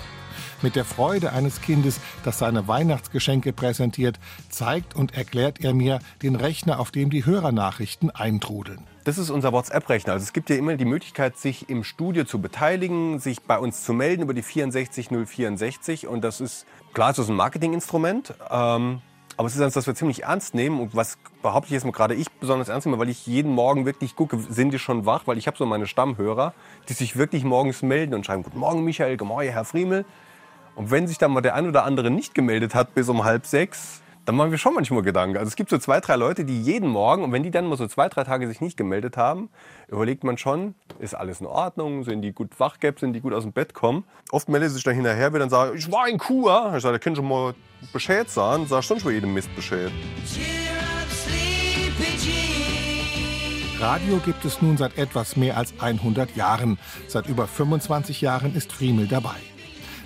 Mit 0.62 0.76
der 0.76 0.84
Freude 0.84 1.32
eines 1.32 1.62
Kindes, 1.62 2.00
das 2.22 2.38
seine 2.38 2.68
Weihnachtsgeschenke 2.68 3.54
präsentiert, 3.54 4.18
zeigt 4.50 4.94
und 4.94 5.14
erklärt 5.14 5.60
er 5.60 5.72
mir 5.72 6.00
den 6.22 6.36
Rechner, 6.36 6.80
auf 6.80 6.90
dem 6.90 7.08
die 7.08 7.24
Hörernachrichten 7.24 8.10
eintrudeln. 8.10 8.86
Das 9.04 9.16
ist 9.16 9.30
unser 9.30 9.52
WhatsApp-Rechner. 9.52 10.12
Also 10.12 10.24
es 10.24 10.34
gibt 10.34 10.50
ja 10.50 10.56
immer 10.56 10.76
die 10.76 10.84
Möglichkeit, 10.84 11.38
sich 11.38 11.70
im 11.70 11.82
Studio 11.84 12.24
zu 12.24 12.40
beteiligen, 12.40 13.18
sich 13.18 13.40
bei 13.40 13.58
uns 13.58 13.82
zu 13.84 13.94
melden 13.94 14.22
über 14.22 14.34
die 14.34 14.42
64064. 14.42 16.06
Und 16.06 16.22
das 16.22 16.42
ist, 16.42 16.66
klar, 16.92 17.08
das 17.08 17.20
ist 17.20 17.30
ein 17.30 17.36
Marketinginstrument. 17.36 18.34
Ähm, 18.50 19.00
aber 19.40 19.46
es 19.46 19.54
ist 19.54 19.62
eines, 19.62 19.72
das 19.72 19.86
wir 19.86 19.94
ziemlich 19.94 20.24
ernst 20.24 20.52
nehmen. 20.54 20.78
Und 20.80 20.94
was 20.94 21.16
behaupte 21.40 21.68
ich 21.68 21.72
jetzt 21.72 21.86
mal 21.86 21.92
gerade 21.92 22.14
ich 22.14 22.30
besonders 22.30 22.68
ernst 22.68 22.86
nehme, 22.86 22.98
weil 22.98 23.08
ich 23.08 23.26
jeden 23.26 23.50
Morgen 23.52 23.86
wirklich 23.86 24.14
gucke, 24.14 24.38
sind 24.38 24.70
die 24.70 24.78
schon 24.78 25.06
wach? 25.06 25.22
Weil 25.24 25.38
ich 25.38 25.46
habe 25.46 25.56
so 25.56 25.64
meine 25.64 25.86
Stammhörer, 25.86 26.52
die 26.90 26.92
sich 26.92 27.16
wirklich 27.16 27.42
morgens 27.42 27.80
melden 27.80 28.12
und 28.12 28.26
schreiben, 28.26 28.42
guten 28.42 28.58
Morgen 28.58 28.84
Michael, 28.84 29.16
guten 29.16 29.28
Morgen 29.28 29.48
Herr 29.48 29.64
Friemel. 29.64 30.04
Und 30.74 30.90
wenn 30.90 31.08
sich 31.08 31.16
dann 31.16 31.30
mal 31.30 31.40
der 31.40 31.54
ein 31.54 31.66
oder 31.66 31.84
andere 31.84 32.10
nicht 32.10 32.34
gemeldet 32.34 32.74
hat 32.74 32.94
bis 32.94 33.08
um 33.08 33.24
halb 33.24 33.46
sechs, 33.46 34.02
dann 34.26 34.36
machen 34.36 34.50
wir 34.50 34.58
schon 34.58 34.74
manchmal 34.74 35.02
Gedanken. 35.02 35.36
Also 35.36 35.48
es 35.48 35.56
gibt 35.56 35.70
so 35.70 35.78
zwei, 35.78 36.00
drei 36.00 36.16
Leute, 36.16 36.44
die 36.44 36.60
jeden 36.60 36.88
Morgen, 36.88 37.24
und 37.24 37.32
wenn 37.32 37.42
die 37.42 37.50
dann 37.50 37.66
mal 37.66 37.76
so 37.76 37.86
zwei, 37.86 38.08
drei 38.08 38.24
Tage 38.24 38.46
sich 38.46 38.60
nicht 38.60 38.76
gemeldet 38.76 39.16
haben, 39.16 39.48
überlegt 39.88 40.24
man 40.24 40.38
schon, 40.38 40.74
ist 40.98 41.14
alles 41.14 41.40
in 41.40 41.46
Ordnung, 41.46 42.04
sind 42.04 42.22
die 42.22 42.32
gut 42.32 42.60
wachgehabt, 42.60 43.00
sind 43.00 43.12
die 43.14 43.20
gut 43.20 43.32
aus 43.32 43.44
dem 43.44 43.52
Bett 43.52 43.74
kommen. 43.74 44.04
Oft 44.30 44.48
meldet 44.48 44.70
sich 44.70 44.84
dann 44.84 44.94
hinterher 44.94 45.32
wieder 45.32 45.44
und 45.44 45.50
sagt, 45.50 45.74
ich 45.74 45.90
war 45.90 46.08
in 46.08 46.18
Kur. 46.18 46.72
Ich 46.76 46.82
sage, 46.82 46.92
da 46.92 46.98
kann 46.98 47.16
schon 47.16 47.28
mal 47.28 47.54
Bescheid 47.92 48.28
sagen. 48.28 48.66
Sag 48.66 48.84
schon 48.84 48.98
bei 49.02 49.12
jedem 49.12 49.34
Mist 49.34 49.54
Bescheid. 49.56 49.90
Radio 53.80 54.18
gibt 54.18 54.44
es 54.44 54.60
nun 54.60 54.76
seit 54.76 54.98
etwas 54.98 55.36
mehr 55.36 55.56
als 55.56 55.72
100 55.80 56.36
Jahren. 56.36 56.78
Seit 57.08 57.26
über 57.26 57.46
25 57.46 58.20
Jahren 58.20 58.54
ist 58.54 58.70
Friemel 58.70 59.08
dabei. 59.08 59.36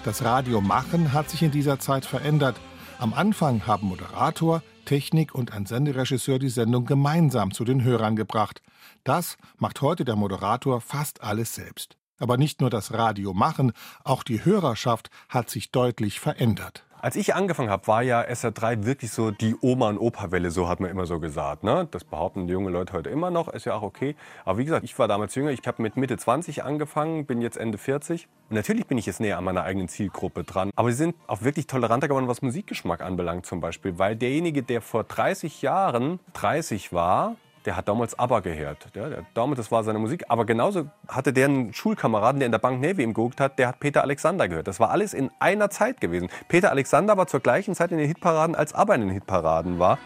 Das 0.05 0.23
Radiomachen 0.25 1.13
hat 1.13 1.29
sich 1.29 1.43
in 1.43 1.51
dieser 1.51 1.81
Zeit 1.81 2.07
verändert. 2.07 2.57
Am 2.99 3.13
Anfang 3.13 3.67
haben 3.67 3.89
Moderator, 3.89 4.63
Technik 4.85 5.35
und 5.35 5.53
ein 5.53 5.67
Senderegisseur 5.67 6.39
die 6.39 6.49
Sendung 6.49 6.87
gemeinsam 6.87 7.53
zu 7.53 7.65
den 7.65 7.83
Hörern 7.83 8.17
gebracht. 8.17 8.63
Das 9.03 9.37
macht 9.59 9.81
heute 9.83 10.05
der 10.05 10.17
Moderator 10.17 10.81
fast 10.81 11.23
alles 11.23 11.55
selbst. 11.55 11.97
Aber 12.19 12.37
nicht 12.37 12.61
nur 12.61 12.71
das 12.71 12.93
Radio 12.93 13.35
machen, 13.35 13.73
auch 14.05 14.23
die 14.23 14.45
Hörerschaft 14.45 15.11
hat 15.29 15.51
sich 15.51 15.73
deutlich 15.73 16.21
verändert. 16.21 16.85
Als 17.05 17.17
ich 17.17 17.35
angefangen 17.35 17.69
habe, 17.69 17.87
war 17.87 18.01
ja 18.03 18.23
SR3 18.23 18.87
wirklich 18.87 19.11
so 19.11 19.31
die 19.31 19.55
Oma- 19.61 19.91
und 19.91 19.99
Opa-Welle, 19.99 20.51
so 20.51 20.71
hat 20.71 20.81
man 20.81 20.89
immer 20.89 21.05
so 21.05 21.21
gesagt. 21.21 21.63
Ne? 21.63 21.87
Das 21.91 22.03
behaupten 22.03 22.47
die 22.47 22.55
jungen 22.55 22.73
Leute 22.73 22.95
heute 22.95 23.11
immer 23.11 23.31
noch, 23.31 23.49
ist 23.49 23.67
ja 23.67 23.75
auch 23.75 23.83
okay. 23.83 24.17
Aber 24.47 24.57
wie 24.57 24.65
gesagt, 24.65 24.85
ich 24.85 24.99
war 24.99 25.07
damals 25.07 25.35
jünger, 25.35 25.51
ich 25.51 25.61
habe 25.67 25.83
mit 25.83 25.99
Mitte 25.99 26.17
20 26.17 26.65
angefangen, 26.65 27.27
bin 27.27 27.43
jetzt 27.43 27.59
Ende 27.59 27.77
40. 27.77 28.27
Und 28.49 28.57
natürlich 28.57 28.87
bin 28.87 28.97
ich 28.97 29.05
jetzt 29.05 29.21
näher 29.21 29.37
an 29.37 29.45
meiner 29.45 29.65
eigenen 29.65 29.89
Zielgruppe 29.89 30.45
dran. 30.45 30.71
Aber 30.77 30.91
sie 30.93 30.97
sind 30.97 31.15
auch 31.27 31.43
wirklich 31.43 31.67
toleranter 31.67 32.09
geworden, 32.09 32.27
was 32.27 32.41
Musikgeschmack 32.41 33.03
anbelangt 33.03 33.45
zum 33.45 33.61
Beispiel. 33.61 33.99
Weil 33.99 34.17
derjenige, 34.17 34.63
der 34.63 34.81
vor 34.81 35.05
30 35.05 35.61
Jahren 35.61 36.21
30 36.33 36.95
war, 36.95 37.37
der 37.65 37.77
hat 37.77 37.89
damals 37.89 38.19
ABBA 38.19 38.41
gehört. 38.41 38.87
Ja, 38.95 39.09
der, 39.09 39.25
damals, 39.35 39.59
das 39.59 39.71
war 39.71 39.85
seine 39.85 39.99
Musik. 39.99 40.25
Aber 40.29 40.45
genauso 40.45 40.87
hatte 41.09 41.33
der 41.33 41.47
einen 41.47 41.73
Schulkameraden, 41.73 42.41
der 42.41 42.47
in 42.47 42.53
der 42.53 42.59
Bank 42.59 42.81
Navy 42.81 43.03
ihm 43.03 43.15
geguckt 43.15 43.41
hat, 43.41 43.59
der 43.59 43.69
hat 43.69 43.81
Peter 43.81 44.03
Alexander 44.03 44.49
gehört. 44.49 44.69
Das 44.69 44.81
war 44.81 44.91
alles 44.91 45.15
in 45.15 45.31
einer 45.39 45.71
Zeit 45.71 46.01
gewesen. 46.01 46.29
Peter 46.49 46.71
Alexander 46.71 47.17
war 47.17 47.27
zur 47.27 47.41
gleichen 47.41 47.75
Zeit 47.75 47.93
in 47.93 47.99
den 47.99 48.07
Hitparaden, 48.07 48.55
als 48.55 48.75
ABBA 48.75 48.95
in 48.95 49.01
den 49.03 49.11
Hitparaden 49.11 49.79
war. 49.79 49.99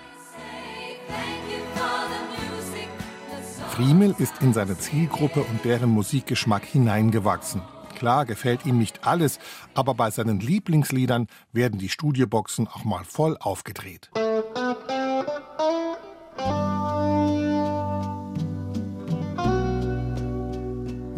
Friemel 3.71 4.15
ist 4.19 4.43
in 4.43 4.53
seine 4.53 4.77
Zielgruppe 4.77 5.41
und 5.41 5.65
deren 5.65 5.91
Musikgeschmack 5.91 6.65
hineingewachsen. 6.65 7.63
Klar 7.95 8.27
gefällt 8.27 8.67
ihm 8.67 8.79
nicht 8.79 9.07
alles, 9.07 9.39
aber 9.75 9.95
bei 9.95 10.11
seinen 10.11 10.41
Lieblingsliedern 10.41 11.27
werden 11.53 11.79
die 11.79 11.89
Studioboxen 11.89 12.69
auch 12.69 12.85
mal 12.85 13.05
voll 13.05 13.37
aufgedreht. 13.39 14.11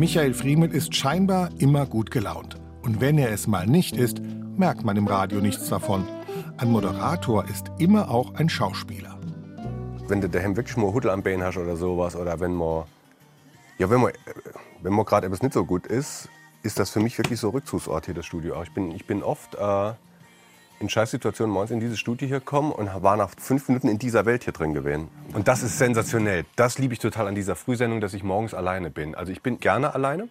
Michael 0.01 0.33
Friemel 0.33 0.75
ist 0.75 0.95
scheinbar 0.95 1.51
immer 1.59 1.85
gut 1.85 2.11
gelaunt. 2.11 2.57
Und 2.81 3.03
wenn 3.03 3.19
er 3.19 3.33
es 3.33 3.47
mal 3.47 3.67
nicht 3.67 3.95
ist, 3.95 4.23
merkt 4.57 4.83
man 4.83 4.97
im 4.97 5.07
Radio 5.07 5.43
nichts 5.43 5.69
davon. 5.69 6.09
Ein 6.57 6.71
Moderator 6.71 7.45
ist 7.45 7.71
immer 7.77 8.11
auch 8.11 8.33
ein 8.37 8.49
Schauspieler. 8.49 9.21
Wenn 10.09 10.23
du 10.23 10.31
daheim 10.31 10.57
wirklich 10.57 10.79
mal 10.79 10.91
Hudel 10.91 11.11
am 11.11 11.23
Bein 11.23 11.43
hast 11.43 11.59
oder 11.59 11.77
sowas, 11.77 12.17
oder 12.17 12.41
wenn 12.41 12.55
man, 12.55 12.85
ja, 13.77 13.91
wenn 13.91 14.01
man, 14.01 14.13
wenn 14.81 14.95
man 14.95 15.05
gerade 15.05 15.27
etwas 15.27 15.43
nicht 15.43 15.53
so 15.53 15.67
gut 15.67 15.87
ist, 15.87 16.31
ist 16.63 16.79
das 16.79 16.89
für 16.89 17.01
mich 17.01 17.19
wirklich 17.19 17.39
so 17.39 17.51
Rückzugsort 17.51 18.07
hier, 18.07 18.15
das 18.15 18.25
Studio. 18.25 18.63
Ich 18.63 18.73
bin, 18.73 18.93
ich 18.93 19.07
bin 19.07 19.23
oft 19.23 19.55
äh, 19.57 19.93
in 20.81 20.89
Scheißsituationen 20.89 21.53
morgens 21.53 21.71
in 21.71 21.79
dieses 21.79 22.01
Studio 22.01 22.27
hier 22.27 22.39
gekommen 22.39 22.73
und 22.73 22.91
war 23.03 23.17
nach 23.17 23.31
fünf 23.39 23.69
Minuten 23.69 23.89
in 23.89 23.99
dieser 23.99 24.25
Welt 24.25 24.45
hier 24.45 24.55
drin 24.55 24.73
gewesen. 24.73 25.09
Und 25.35 25.47
das 25.47 25.63
ist 25.63 25.79
sensationell. 25.79 26.45
Das 26.57 26.79
liebe 26.79 26.95
ich 26.95 26.99
total 26.99 27.29
an 27.29 27.35
dieser 27.35 27.55
Frühsendung, 27.55 28.01
dass 28.01 28.15
ich 28.15 28.23
morgens 28.23 28.55
alleine 28.55 28.91
bin. 28.91 29.15
Also 29.15 29.31
ich 29.31 29.43
bin 29.43 29.61
gerne 29.61 29.95
alleine. 29.95 30.29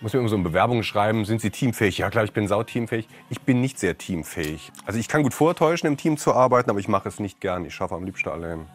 Muss 0.00 0.12
mir 0.12 0.20
immer 0.20 0.28
so 0.28 0.36
eine 0.36 0.44
Bewerbung 0.44 0.84
schreiben, 0.84 1.24
sind 1.24 1.40
Sie 1.40 1.50
teamfähig? 1.50 1.98
Ja 1.98 2.08
klar, 2.10 2.22
ich 2.22 2.32
bin 2.32 2.46
sauteamfähig. 2.46 3.08
Ich 3.30 3.40
bin 3.40 3.60
nicht 3.60 3.80
sehr 3.80 3.98
teamfähig. 3.98 4.70
Also 4.86 5.00
ich 5.00 5.08
kann 5.08 5.24
gut 5.24 5.34
vortäuschen, 5.34 5.88
im 5.88 5.96
Team 5.96 6.16
zu 6.16 6.32
arbeiten, 6.32 6.70
aber 6.70 6.78
ich 6.78 6.86
mache 6.86 7.08
es 7.08 7.18
nicht 7.18 7.40
gern. 7.40 7.64
Ich 7.64 7.74
schaffe 7.74 7.96
am 7.96 8.04
liebsten 8.04 8.28
allein. 8.28 8.66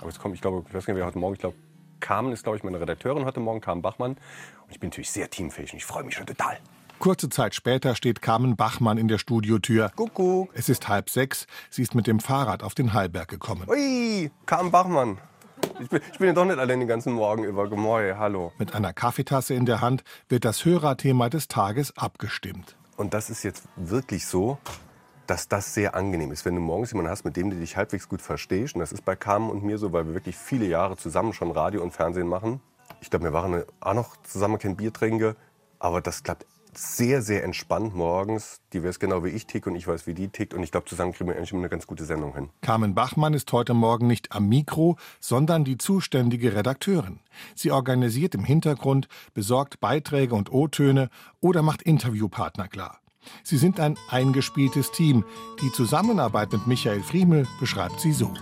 Aber 0.00 0.08
jetzt 0.08 0.18
kommt, 0.18 0.34
ich 0.34 0.40
glaube, 0.40 0.64
ich 0.68 0.74
weiß 0.74 0.88
nicht, 0.88 0.96
wer 0.96 1.06
heute 1.06 1.18
Morgen, 1.18 1.34
ich 1.34 1.40
glaube, 1.40 1.56
Carmen 2.00 2.32
ist, 2.32 2.42
glaube 2.42 2.58
ich, 2.58 2.64
meine 2.64 2.80
Redakteurin 2.80 3.24
heute 3.24 3.38
Morgen, 3.38 3.60
Carmen 3.60 3.82
Bachmann. 3.82 4.12
Und 4.12 4.70
ich 4.70 4.80
bin 4.80 4.90
natürlich 4.90 5.12
sehr 5.12 5.30
teamfähig 5.30 5.72
und 5.72 5.76
ich 5.76 5.84
freue 5.84 6.02
mich 6.02 6.16
schon 6.16 6.26
total. 6.26 6.58
Kurze 6.98 7.28
Zeit 7.28 7.54
später 7.54 7.94
steht 7.94 8.22
Carmen 8.22 8.56
Bachmann 8.56 8.98
in 8.98 9.06
der 9.06 9.18
Studiotür. 9.18 9.90
Kuckuck. 9.94 10.50
Es 10.54 10.68
ist 10.68 10.88
halb 10.88 11.10
sechs. 11.10 11.46
Sie 11.70 11.82
ist 11.82 11.94
mit 11.94 12.06
dem 12.06 12.20
Fahrrad 12.20 12.62
auf 12.62 12.74
den 12.74 12.92
Hallberg 12.92 13.28
gekommen. 13.28 13.68
Ui, 13.68 14.30
Carmen 14.46 14.70
Bachmann. 14.70 15.18
Ich 15.78 15.88
bin, 15.88 16.00
ich 16.10 16.18
bin 16.18 16.28
ja 16.28 16.32
doch 16.32 16.44
nicht 16.44 16.58
allein 16.58 16.80
den 16.80 16.88
ganzen 16.88 17.12
Morgen 17.12 17.44
über. 17.44 17.68
Gemäue, 17.68 18.18
hallo. 18.18 18.52
Mit 18.58 18.74
einer 18.74 18.92
Kaffeetasse 18.92 19.54
in 19.54 19.66
der 19.66 19.80
Hand 19.80 20.04
wird 20.28 20.44
das 20.44 20.64
Hörerthema 20.64 21.28
des 21.28 21.48
Tages 21.48 21.96
abgestimmt. 21.96 22.76
Und 22.96 23.12
das 23.12 23.28
ist 23.28 23.42
jetzt 23.42 23.64
wirklich 23.76 24.26
so, 24.26 24.58
dass 25.26 25.48
das 25.48 25.74
sehr 25.74 25.94
angenehm 25.94 26.32
ist, 26.32 26.44
wenn 26.44 26.54
du 26.54 26.60
morgens 26.60 26.92
jemanden 26.92 27.10
hast, 27.10 27.24
mit 27.24 27.36
dem 27.36 27.50
du 27.50 27.56
dich 27.56 27.76
halbwegs 27.76 28.08
gut 28.08 28.22
verstehst. 28.22 28.74
Und 28.74 28.80
das 28.80 28.92
ist 28.92 29.04
bei 29.04 29.16
Carmen 29.16 29.50
und 29.50 29.62
mir 29.62 29.76
so, 29.76 29.92
weil 29.92 30.06
wir 30.06 30.14
wirklich 30.14 30.36
viele 30.36 30.66
Jahre 30.66 30.96
zusammen 30.96 31.34
schon 31.34 31.50
Radio 31.50 31.82
und 31.82 31.92
Fernsehen 31.92 32.26
machen. 32.26 32.60
Ich 33.00 33.10
glaube, 33.10 33.26
wir 33.26 33.32
waren 33.32 33.64
auch 33.80 33.94
noch 33.94 34.16
zusammen 34.22 34.58
kein 34.58 34.76
Bier 34.76 34.92
trinken. 34.92 35.36
Aber 35.78 36.00
das 36.00 36.22
klappt 36.22 36.46
sehr, 36.78 37.22
sehr 37.22 37.44
entspannt 37.44 37.94
morgens. 37.94 38.60
Die 38.72 38.82
weiß 38.82 38.98
genau, 38.98 39.24
wie 39.24 39.30
ich 39.30 39.46
tick 39.46 39.66
und 39.66 39.76
ich 39.76 39.86
weiß, 39.86 40.06
wie 40.06 40.14
die 40.14 40.28
tickt. 40.28 40.54
Und 40.54 40.62
ich 40.62 40.70
glaube, 40.70 40.86
zusammen 40.86 41.12
kriegen 41.12 41.28
wir 41.28 41.36
eigentlich 41.36 41.52
immer 41.52 41.60
eine 41.60 41.68
ganz 41.68 41.86
gute 41.86 42.04
Sendung 42.04 42.34
hin. 42.34 42.50
Carmen 42.60 42.94
Bachmann 42.94 43.34
ist 43.34 43.52
heute 43.52 43.74
Morgen 43.74 44.06
nicht 44.06 44.32
am 44.32 44.48
Mikro, 44.48 44.96
sondern 45.20 45.64
die 45.64 45.78
zuständige 45.78 46.54
Redakteurin. 46.54 47.20
Sie 47.54 47.70
organisiert 47.70 48.34
im 48.34 48.44
Hintergrund, 48.44 49.08
besorgt 49.34 49.80
Beiträge 49.80 50.34
und 50.34 50.52
O-Töne 50.52 51.08
oder 51.40 51.62
macht 51.62 51.82
Interviewpartner 51.82 52.68
klar. 52.68 53.00
Sie 53.42 53.56
sind 53.56 53.80
ein 53.80 53.96
eingespieltes 54.08 54.92
Team. 54.92 55.24
Die 55.60 55.72
Zusammenarbeit 55.72 56.52
mit 56.52 56.66
Michael 56.66 57.02
Friemel 57.02 57.46
beschreibt 57.60 58.00
sie 58.00 58.12
so. 58.12 58.32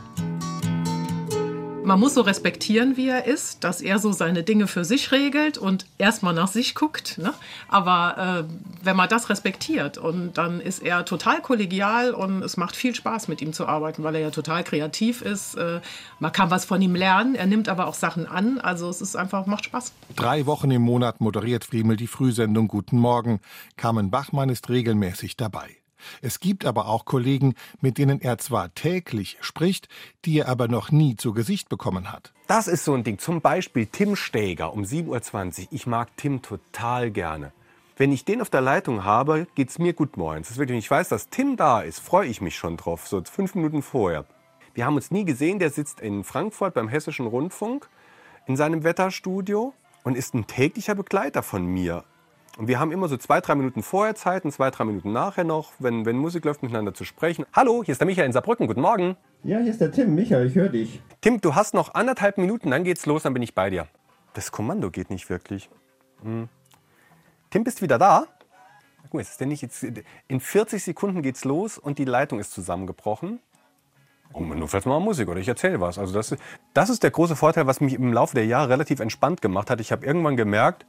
Man 1.84 2.00
muss 2.00 2.14
so 2.14 2.22
respektieren, 2.22 2.96
wie 2.96 3.08
er 3.08 3.26
ist, 3.26 3.62
dass 3.62 3.82
er 3.82 3.98
so 3.98 4.12
seine 4.12 4.42
Dinge 4.42 4.66
für 4.66 4.86
sich 4.86 5.12
regelt 5.12 5.58
und 5.58 5.84
erstmal 5.98 6.32
nach 6.32 6.48
sich 6.48 6.74
guckt. 6.74 7.18
Ne? 7.18 7.34
Aber 7.68 8.46
äh, 8.48 8.54
wenn 8.82 8.96
man 8.96 9.10
das 9.10 9.28
respektiert 9.28 9.98
und 9.98 10.38
dann 10.38 10.60
ist 10.60 10.82
er 10.82 11.04
total 11.04 11.42
kollegial 11.42 12.12
und 12.14 12.42
es 12.42 12.56
macht 12.56 12.74
viel 12.74 12.94
Spaß 12.94 13.28
mit 13.28 13.42
ihm 13.42 13.52
zu 13.52 13.66
arbeiten, 13.66 14.02
weil 14.02 14.14
er 14.14 14.22
ja 14.22 14.30
total 14.30 14.64
kreativ 14.64 15.20
ist. 15.20 15.56
Äh, 15.56 15.82
man 16.20 16.32
kann 16.32 16.50
was 16.50 16.64
von 16.64 16.80
ihm 16.80 16.94
lernen, 16.94 17.34
er 17.34 17.46
nimmt 17.46 17.68
aber 17.68 17.86
auch 17.86 17.94
Sachen 17.94 18.26
an. 18.26 18.58
Also 18.60 18.88
es 18.88 19.02
ist 19.02 19.14
einfach, 19.14 19.44
macht 19.44 19.66
Spaß. 19.66 19.92
Drei 20.16 20.46
Wochen 20.46 20.70
im 20.70 20.82
Monat 20.82 21.20
moderiert 21.20 21.64
Friemel 21.64 21.98
die 21.98 22.06
Frühsendung 22.06 22.66
Guten 22.66 22.98
Morgen. 22.98 23.40
Carmen 23.76 24.10
Bachmann 24.10 24.48
ist 24.48 24.70
regelmäßig 24.70 25.36
dabei. 25.36 25.83
Es 26.22 26.40
gibt 26.40 26.64
aber 26.64 26.86
auch 26.86 27.04
Kollegen, 27.04 27.54
mit 27.80 27.98
denen 27.98 28.20
er 28.20 28.38
zwar 28.38 28.74
täglich 28.74 29.38
spricht, 29.40 29.88
die 30.24 30.38
er 30.38 30.48
aber 30.48 30.68
noch 30.68 30.90
nie 30.90 31.16
zu 31.16 31.32
Gesicht 31.32 31.68
bekommen 31.68 32.12
hat. 32.12 32.32
Das 32.46 32.68
ist 32.68 32.84
so 32.84 32.94
ein 32.94 33.04
Ding. 33.04 33.18
Zum 33.18 33.40
Beispiel 33.40 33.86
Tim 33.86 34.16
Steger 34.16 34.72
um 34.72 34.82
7.20 34.82 35.60
Uhr. 35.60 35.66
Ich 35.70 35.86
mag 35.86 36.08
Tim 36.16 36.42
total 36.42 37.10
gerne. 37.10 37.52
Wenn 37.96 38.10
ich 38.10 38.24
den 38.24 38.42
auf 38.42 38.50
der 38.50 38.60
Leitung 38.60 39.04
habe, 39.04 39.46
geht 39.54 39.70
es 39.70 39.78
mir 39.78 39.92
gut 39.92 40.16
morgens. 40.16 40.56
Wirklich, 40.56 40.70
wenn 40.70 40.78
ich 40.78 40.90
weiß, 40.90 41.08
dass 41.10 41.28
Tim 41.28 41.56
da 41.56 41.80
ist, 41.80 42.00
freue 42.00 42.28
ich 42.28 42.40
mich 42.40 42.56
schon 42.56 42.76
drauf, 42.76 43.06
so 43.06 43.22
fünf 43.22 43.54
Minuten 43.54 43.82
vorher. 43.82 44.24
Wir 44.74 44.84
haben 44.84 44.96
uns 44.96 45.12
nie 45.12 45.24
gesehen, 45.24 45.60
der 45.60 45.70
sitzt 45.70 46.00
in 46.00 46.24
Frankfurt 46.24 46.74
beim 46.74 46.88
Hessischen 46.88 47.28
Rundfunk 47.28 47.88
in 48.46 48.56
seinem 48.56 48.82
Wetterstudio 48.82 49.72
und 50.02 50.16
ist 50.16 50.34
ein 50.34 50.48
täglicher 50.48 50.96
Begleiter 50.96 51.44
von 51.44 51.64
mir. 51.64 52.04
Und 52.56 52.68
wir 52.68 52.78
haben 52.78 52.92
immer 52.92 53.08
so 53.08 53.16
zwei, 53.16 53.40
drei 53.40 53.56
Minuten 53.56 53.82
vorher 53.82 54.14
Zeit 54.14 54.44
und 54.44 54.52
zwei, 54.52 54.70
drei 54.70 54.84
Minuten 54.84 55.12
nachher 55.12 55.42
noch, 55.42 55.72
wenn, 55.80 56.06
wenn 56.06 56.16
Musik 56.16 56.44
läuft, 56.44 56.62
miteinander 56.62 56.94
zu 56.94 57.04
sprechen. 57.04 57.46
Hallo, 57.52 57.82
hier 57.84 57.92
ist 57.92 58.00
der 58.00 58.06
Michael 58.06 58.26
in 58.26 58.32
Saarbrücken. 58.32 58.68
Guten 58.68 58.80
Morgen. 58.80 59.16
Ja, 59.42 59.58
hier 59.58 59.72
ist 59.72 59.80
der 59.80 59.90
Tim. 59.90 60.14
Michael, 60.14 60.46
ich 60.46 60.54
höre 60.54 60.68
dich. 60.68 61.02
Tim, 61.20 61.40
du 61.40 61.56
hast 61.56 61.74
noch 61.74 61.94
anderthalb 61.94 62.38
Minuten, 62.38 62.70
dann 62.70 62.84
geht's 62.84 63.06
los, 63.06 63.24
dann 63.24 63.34
bin 63.34 63.42
ich 63.42 63.54
bei 63.54 63.70
dir. 63.70 63.88
Das 64.34 64.52
Kommando 64.52 64.90
geht 64.90 65.10
nicht 65.10 65.28
wirklich. 65.30 65.68
Hm. 66.22 66.48
Tim, 67.50 67.64
bist 67.64 67.82
wieder 67.82 67.98
da? 67.98 68.26
Guck 69.02 69.14
mal, 69.14 69.20
ist 69.20 69.40
denn 69.40 69.48
nicht 69.48 69.62
jetzt, 69.62 69.84
in 70.28 70.40
40 70.40 70.82
Sekunden 70.82 71.22
geht's 71.22 71.44
los 71.44 71.76
und 71.76 71.98
die 71.98 72.04
Leitung 72.04 72.38
ist 72.38 72.52
zusammengebrochen. 72.52 73.40
Und 74.32 74.48
nur 74.48 74.68
vielleicht 74.68 74.86
mal 74.86 75.00
Musik 75.00 75.28
oder 75.28 75.40
ich 75.40 75.48
erzähle 75.48 75.80
was. 75.80 75.98
Also 75.98 76.14
das, 76.14 76.36
das 76.72 76.90
ist 76.90 77.02
der 77.02 77.10
große 77.10 77.36
Vorteil, 77.36 77.66
was 77.66 77.80
mich 77.80 77.94
im 77.94 78.12
Laufe 78.12 78.34
der 78.34 78.46
Jahre 78.46 78.68
relativ 78.70 79.00
entspannt 79.00 79.42
gemacht 79.42 79.70
hat. 79.70 79.80
Ich 79.80 79.92
habe 79.92 80.04
irgendwann 80.06 80.36
gemerkt, 80.36 80.86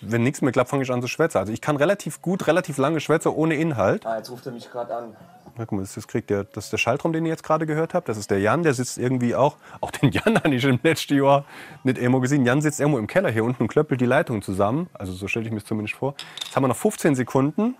wenn 0.00 0.22
nichts 0.22 0.40
mehr 0.40 0.52
klappt, 0.52 0.70
fange 0.70 0.82
ich 0.82 0.90
an 0.90 1.02
zu 1.02 1.08
schwätzen. 1.08 1.38
Also 1.38 1.52
ich 1.52 1.60
kann 1.60 1.76
relativ 1.76 2.22
gut, 2.22 2.46
relativ 2.46 2.78
lange 2.78 3.00
schwätzen 3.00 3.28
ohne 3.28 3.54
Inhalt. 3.54 4.06
Ah, 4.06 4.16
jetzt 4.16 4.30
ruft 4.30 4.46
er 4.46 4.52
mich 4.52 4.70
gerade 4.70 4.94
an. 4.94 5.16
Guck 5.56 5.72
mal, 5.72 5.82
das, 5.82 6.08
kriegt 6.08 6.30
der, 6.30 6.44
das 6.44 6.66
ist 6.66 6.72
der 6.72 6.78
Schaltraum, 6.78 7.12
den 7.12 7.26
ihr 7.26 7.30
jetzt 7.30 7.42
gerade 7.42 7.66
gehört 7.66 7.92
habt. 7.92 8.08
Das 8.08 8.16
ist 8.16 8.30
der 8.30 8.40
Jan, 8.40 8.62
der 8.62 8.72
sitzt 8.72 8.96
irgendwie 8.96 9.34
auch. 9.34 9.56
Auch 9.80 9.90
den 9.90 10.10
Jan 10.10 10.36
habe 10.44 10.54
ich 10.54 10.64
im 10.64 10.78
letzten 10.82 11.22
Jahr 11.22 11.44
nicht 11.84 11.98
irgendwo 11.98 12.20
gesehen. 12.20 12.46
Jan 12.46 12.62
sitzt 12.62 12.80
irgendwo 12.80 12.98
im 12.98 13.06
Keller 13.06 13.30
hier 13.30 13.44
unten 13.44 13.64
und 13.64 13.68
klöppelt 13.68 14.00
die 14.00 14.06
Leitung 14.06 14.42
zusammen. 14.42 14.88
Also 14.94 15.12
so 15.12 15.28
stelle 15.28 15.46
ich 15.46 15.52
mir 15.52 15.58
es 15.58 15.64
zumindest 15.64 15.96
vor. 15.98 16.14
Jetzt 16.42 16.56
haben 16.56 16.62
wir 16.62 16.68
noch 16.68 16.76
15 16.76 17.14
Sekunden. 17.14 17.76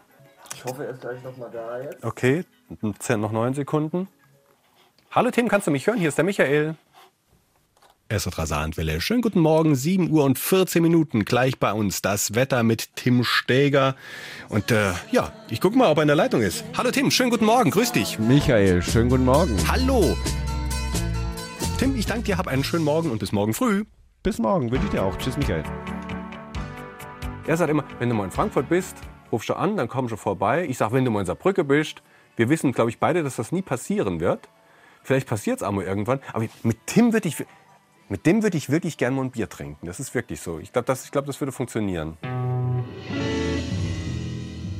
Ich 0.54 0.64
hoffe, 0.64 0.84
er 0.84 0.90
ist 0.90 1.00
gleich 1.00 1.22
noch 1.22 1.36
mal 1.36 1.50
da 1.50 1.80
jetzt. 1.80 2.04
Okay, 2.04 2.44
noch 2.82 3.32
9 3.32 3.54
Sekunden. 3.54 4.08
Hallo 5.10 5.30
Tim, 5.30 5.48
kannst 5.48 5.66
du 5.66 5.70
mich 5.70 5.86
hören? 5.86 5.98
Hier 5.98 6.08
ist 6.08 6.18
der 6.18 6.24
Michael. 6.24 6.76
SR 8.10 8.44
Saarlandwelle. 8.44 9.00
Schönen 9.00 9.22
guten 9.22 9.38
Morgen, 9.38 9.76
7 9.76 10.10
Uhr 10.10 10.24
und 10.24 10.36
14 10.36 10.82
Minuten. 10.82 11.24
Gleich 11.24 11.60
bei 11.60 11.72
uns 11.72 12.02
das 12.02 12.34
Wetter 12.34 12.64
mit 12.64 12.96
Tim 12.96 13.22
Steger. 13.22 13.94
Und 14.48 14.72
äh, 14.72 14.92
ja, 15.12 15.32
ich 15.48 15.60
gucke 15.60 15.78
mal, 15.78 15.88
ob 15.90 15.98
er 15.98 16.02
in 16.02 16.08
der 16.08 16.16
Leitung 16.16 16.42
ist. 16.42 16.64
Hallo 16.76 16.90
Tim, 16.90 17.12
schönen 17.12 17.30
guten 17.30 17.44
Morgen, 17.44 17.70
grüß 17.70 17.92
dich. 17.92 18.18
Michael, 18.18 18.82
schönen 18.82 19.10
guten 19.10 19.24
Morgen. 19.24 19.56
Hallo. 19.68 20.16
Tim, 21.78 21.94
ich 21.94 22.04
danke 22.04 22.24
dir, 22.24 22.36
hab 22.36 22.48
einen 22.48 22.64
schönen 22.64 22.84
Morgen 22.84 23.12
und 23.12 23.20
bis 23.20 23.30
morgen 23.30 23.54
früh. 23.54 23.84
Bis 24.24 24.38
morgen, 24.38 24.72
wünsche 24.72 24.86
ich 24.86 24.90
dir 24.90 25.04
auch. 25.04 25.16
Tschüss, 25.16 25.36
Michael. 25.36 25.62
Er 27.46 27.56
sagt 27.56 27.70
immer, 27.70 27.84
wenn 28.00 28.08
du 28.08 28.16
mal 28.16 28.24
in 28.24 28.32
Frankfurt 28.32 28.68
bist, 28.68 28.96
rufst 29.30 29.48
du 29.48 29.54
an, 29.54 29.76
dann 29.76 29.86
komm 29.86 30.08
schon 30.08 30.18
vorbei. 30.18 30.66
Ich 30.68 30.78
sag, 30.78 30.92
wenn 30.92 31.04
du 31.04 31.12
mal 31.12 31.20
in 31.20 31.26
Saarbrücke 31.26 31.62
bist, 31.62 32.02
wir 32.34 32.48
wissen, 32.48 32.72
glaube 32.72 32.90
ich, 32.90 32.98
beide, 32.98 33.22
dass 33.22 33.36
das 33.36 33.52
nie 33.52 33.62
passieren 33.62 34.18
wird. 34.18 34.48
Vielleicht 35.04 35.28
passiert 35.28 35.58
es 35.58 35.62
einmal 35.62 35.84
irgendwann. 35.84 36.20
Aber 36.32 36.44
mit 36.64 36.78
Tim 36.86 37.12
würde 37.12 37.28
ich, 37.28 37.36
mit 38.10 38.26
dem 38.26 38.42
würde 38.42 38.58
ich 38.58 38.68
wirklich 38.70 38.96
gerne 38.96 39.16
mal 39.16 39.22
ein 39.22 39.30
Bier 39.30 39.48
trinken. 39.48 39.86
Das 39.86 40.00
ist 40.00 40.14
wirklich 40.14 40.40
so. 40.40 40.58
Ich 40.58 40.72
glaube, 40.72 40.86
das, 40.86 41.10
glaub, 41.12 41.26
das 41.26 41.40
würde 41.40 41.52
funktionieren. 41.52 42.18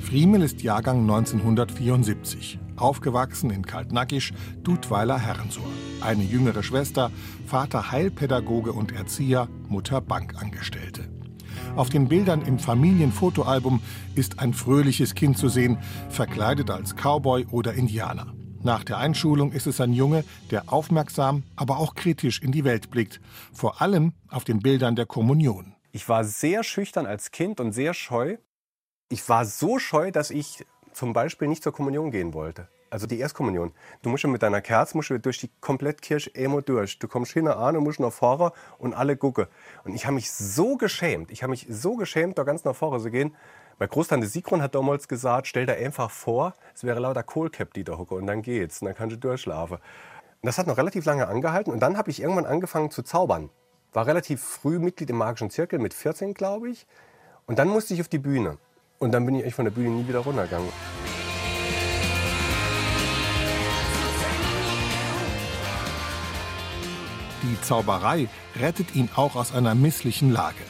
Friemel 0.02 0.42
ist 0.42 0.62
Jahrgang 0.62 1.02
1974. 1.02 2.58
Aufgewachsen 2.74 3.50
in 3.50 3.64
Kaltnackisch, 3.64 4.32
Dudweiler 4.64 5.16
Herrensur. 5.16 5.70
Eine 6.00 6.24
jüngere 6.24 6.64
Schwester, 6.64 7.12
Vater 7.46 7.92
Heilpädagoge 7.92 8.72
und 8.72 8.90
Erzieher, 8.90 9.48
Mutter 9.68 10.00
Bankangestellte. 10.00 11.08
Auf 11.76 11.88
den 11.88 12.08
Bildern 12.08 12.42
im 12.42 12.58
Familienfotoalbum 12.58 13.80
ist 14.16 14.40
ein 14.40 14.54
fröhliches 14.54 15.14
Kind 15.14 15.38
zu 15.38 15.48
sehen, 15.48 15.78
verkleidet 16.08 16.70
als 16.70 16.96
Cowboy 16.96 17.46
oder 17.52 17.74
Indianer. 17.74 18.34
Nach 18.62 18.84
der 18.84 18.98
Einschulung 18.98 19.52
ist 19.52 19.66
es 19.66 19.80
ein 19.80 19.94
Junge, 19.94 20.22
der 20.50 20.70
aufmerksam, 20.70 21.44
aber 21.56 21.78
auch 21.78 21.94
kritisch 21.94 22.42
in 22.42 22.52
die 22.52 22.64
Welt 22.64 22.90
blickt. 22.90 23.18
Vor 23.54 23.80
allem 23.80 24.12
auf 24.28 24.44
den 24.44 24.58
Bildern 24.60 24.96
der 24.96 25.06
Kommunion. 25.06 25.74
Ich 25.92 26.10
war 26.10 26.24
sehr 26.24 26.62
schüchtern 26.62 27.06
als 27.06 27.30
Kind 27.30 27.58
und 27.58 27.72
sehr 27.72 27.94
scheu. 27.94 28.36
Ich 29.08 29.26
war 29.30 29.46
so 29.46 29.78
scheu, 29.78 30.10
dass 30.10 30.30
ich 30.30 30.66
zum 30.92 31.14
Beispiel 31.14 31.48
nicht 31.48 31.62
zur 31.62 31.72
Kommunion 31.72 32.10
gehen 32.10 32.34
wollte. 32.34 32.68
Also 32.90 33.06
die 33.06 33.18
Erstkommunion. 33.18 33.72
Du 34.02 34.10
musst 34.10 34.26
mit 34.26 34.42
deiner 34.42 34.60
Kerze 34.60 34.94
musst 34.96 35.08
du 35.08 35.18
durch 35.18 35.38
die 35.38 35.50
komplett 35.60 36.02
Kirche 36.02 36.28
immer 36.30 36.60
durch. 36.60 36.98
Du 36.98 37.08
kommst 37.08 37.32
hin 37.32 37.48
an 37.48 37.76
und 37.78 37.84
musst 37.84 38.00
nach 38.00 38.12
vorne 38.12 38.52
und 38.78 38.92
alle 38.92 39.16
gucken. 39.16 39.46
Und 39.84 39.94
ich 39.94 40.04
habe 40.04 40.16
mich 40.16 40.30
so 40.30 40.76
geschämt. 40.76 41.30
Ich 41.30 41.42
habe 41.42 41.52
mich 41.52 41.66
so 41.70 41.96
geschämt, 41.96 42.36
da 42.36 42.42
ganz 42.42 42.64
nach 42.64 42.76
vorne 42.76 43.00
zu 43.00 43.10
gehen. 43.10 43.34
Meine 43.80 43.88
Großtante 43.88 44.26
Sigrun 44.26 44.60
hat 44.60 44.74
damals 44.74 45.08
gesagt, 45.08 45.46
stell 45.46 45.64
dir 45.64 45.72
einfach 45.72 46.10
vor, 46.10 46.54
es 46.74 46.84
wäre 46.84 47.00
lauter 47.00 47.22
Kohlcap, 47.22 47.72
die 47.72 47.82
da 47.82 47.96
hocke 47.96 48.14
und 48.14 48.26
dann 48.26 48.42
geht's 48.42 48.82
und 48.82 48.86
dann 48.88 48.94
kannst 48.94 49.16
du 49.16 49.18
durchschlafen. 49.18 49.78
Und 49.78 50.46
das 50.46 50.58
hat 50.58 50.66
noch 50.66 50.76
relativ 50.76 51.06
lange 51.06 51.26
angehalten 51.26 51.72
und 51.72 51.80
dann 51.80 51.96
habe 51.96 52.10
ich 52.10 52.20
irgendwann 52.20 52.44
angefangen 52.44 52.90
zu 52.90 53.02
zaubern. 53.02 53.48
War 53.94 54.06
relativ 54.06 54.42
früh 54.42 54.78
Mitglied 54.78 55.08
im 55.08 55.16
magischen 55.16 55.48
Zirkel, 55.48 55.78
mit 55.78 55.94
14 55.94 56.34
glaube 56.34 56.68
ich. 56.68 56.86
Und 57.46 57.58
dann 57.58 57.68
musste 57.68 57.94
ich 57.94 58.02
auf 58.02 58.08
die 58.08 58.18
Bühne. 58.18 58.58
Und 58.98 59.12
dann 59.12 59.24
bin 59.24 59.34
ich 59.34 59.46
echt 59.46 59.56
von 59.56 59.64
der 59.64 59.72
Bühne 59.72 59.88
nie 59.88 60.06
wieder 60.06 60.18
runtergegangen. 60.18 60.68
Die 67.42 67.60
Zauberei 67.62 68.28
rettet 68.60 68.94
ihn 68.94 69.08
auch 69.16 69.36
aus 69.36 69.54
einer 69.54 69.74
misslichen 69.74 70.30
Lage. 70.30 70.64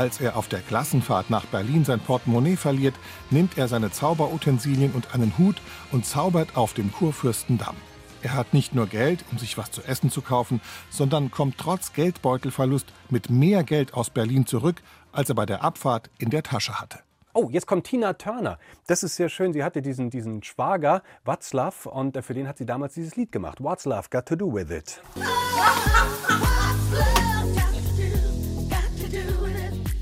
Als 0.00 0.18
er 0.18 0.38
auf 0.38 0.48
der 0.48 0.60
Klassenfahrt 0.60 1.28
nach 1.28 1.44
Berlin 1.44 1.84
sein 1.84 2.00
Portemonnaie 2.00 2.56
verliert, 2.56 2.94
nimmt 3.28 3.58
er 3.58 3.68
seine 3.68 3.90
Zauberutensilien 3.90 4.92
und 4.92 5.14
einen 5.14 5.36
Hut 5.36 5.60
und 5.92 6.06
zaubert 6.06 6.56
auf 6.56 6.72
dem 6.72 6.90
Kurfürstendamm. 6.90 7.76
Er 8.22 8.32
hat 8.32 8.54
nicht 8.54 8.74
nur 8.74 8.86
Geld, 8.86 9.22
um 9.30 9.36
sich 9.36 9.58
was 9.58 9.70
zu 9.70 9.82
essen 9.82 10.10
zu 10.10 10.22
kaufen, 10.22 10.62
sondern 10.88 11.30
kommt 11.30 11.58
trotz 11.58 11.92
Geldbeutelverlust 11.92 12.86
mit 13.10 13.28
mehr 13.28 13.62
Geld 13.62 13.92
aus 13.92 14.08
Berlin 14.08 14.46
zurück, 14.46 14.80
als 15.12 15.28
er 15.28 15.34
bei 15.34 15.44
der 15.44 15.62
Abfahrt 15.62 16.08
in 16.16 16.30
der 16.30 16.44
Tasche 16.44 16.80
hatte. 16.80 17.00
Oh, 17.34 17.50
jetzt 17.50 17.66
kommt 17.66 17.84
Tina 17.84 18.14
Turner. 18.14 18.58
Das 18.86 19.02
ist 19.02 19.16
sehr 19.16 19.28
schön. 19.28 19.52
Sie 19.52 19.62
hatte 19.62 19.82
diesen, 19.82 20.08
diesen 20.08 20.42
Schwager, 20.42 21.02
Watzlaw, 21.26 21.90
und 21.90 22.16
äh, 22.16 22.22
für 22.22 22.32
den 22.32 22.48
hat 22.48 22.56
sie 22.56 22.64
damals 22.64 22.94
dieses 22.94 23.16
Lied 23.16 23.32
gemacht. 23.32 23.62
What's 23.62 23.84
Love 23.84 24.08
Got 24.10 24.24
to 24.24 24.36
Do 24.36 24.50
With 24.50 24.70
It. 24.70 25.02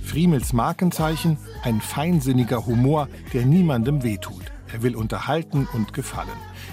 Friemels 0.08 0.54
Markenzeichen, 0.54 1.36
ein 1.62 1.82
feinsinniger 1.82 2.64
Humor, 2.64 3.10
der 3.34 3.44
niemandem 3.44 4.02
wehtut. 4.02 4.50
Er 4.72 4.82
will 4.82 4.96
unterhalten 4.96 5.68
und 5.74 5.92
gefallen. 5.92 6.30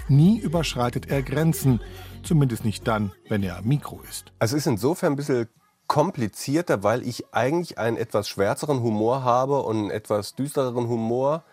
Nie 0.07 0.39
überschreitet 0.39 1.11
er 1.11 1.21
Grenzen, 1.21 1.81
zumindest 2.23 2.63
nicht 2.63 2.87
dann, 2.87 3.11
wenn 3.27 3.43
er 3.43 3.57
am 3.57 3.65
Mikro 3.65 3.99
ist. 4.09 4.31
Also 4.39 4.55
es 4.55 4.61
ist 4.61 4.67
insofern 4.71 5.13
ein 5.13 5.15
bisschen 5.17 5.49
komplizierter, 5.87 6.81
weil 6.81 7.05
ich 7.05 7.33
eigentlich 7.33 7.77
einen 7.77 7.97
etwas 7.97 8.29
schwärzeren 8.29 8.79
Humor 8.79 9.25
habe 9.25 9.63
und 9.63 9.77
einen 9.79 9.91
etwas 9.91 10.35
düstereren 10.35 10.87
Humor, 10.87 11.43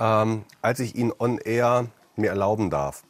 ähm, 0.00 0.42
als 0.62 0.80
ich 0.80 0.96
ihn 0.96 1.12
on 1.16 1.38
air 1.38 1.86
mir 2.16 2.30
erlauben 2.30 2.70
darf. 2.70 3.04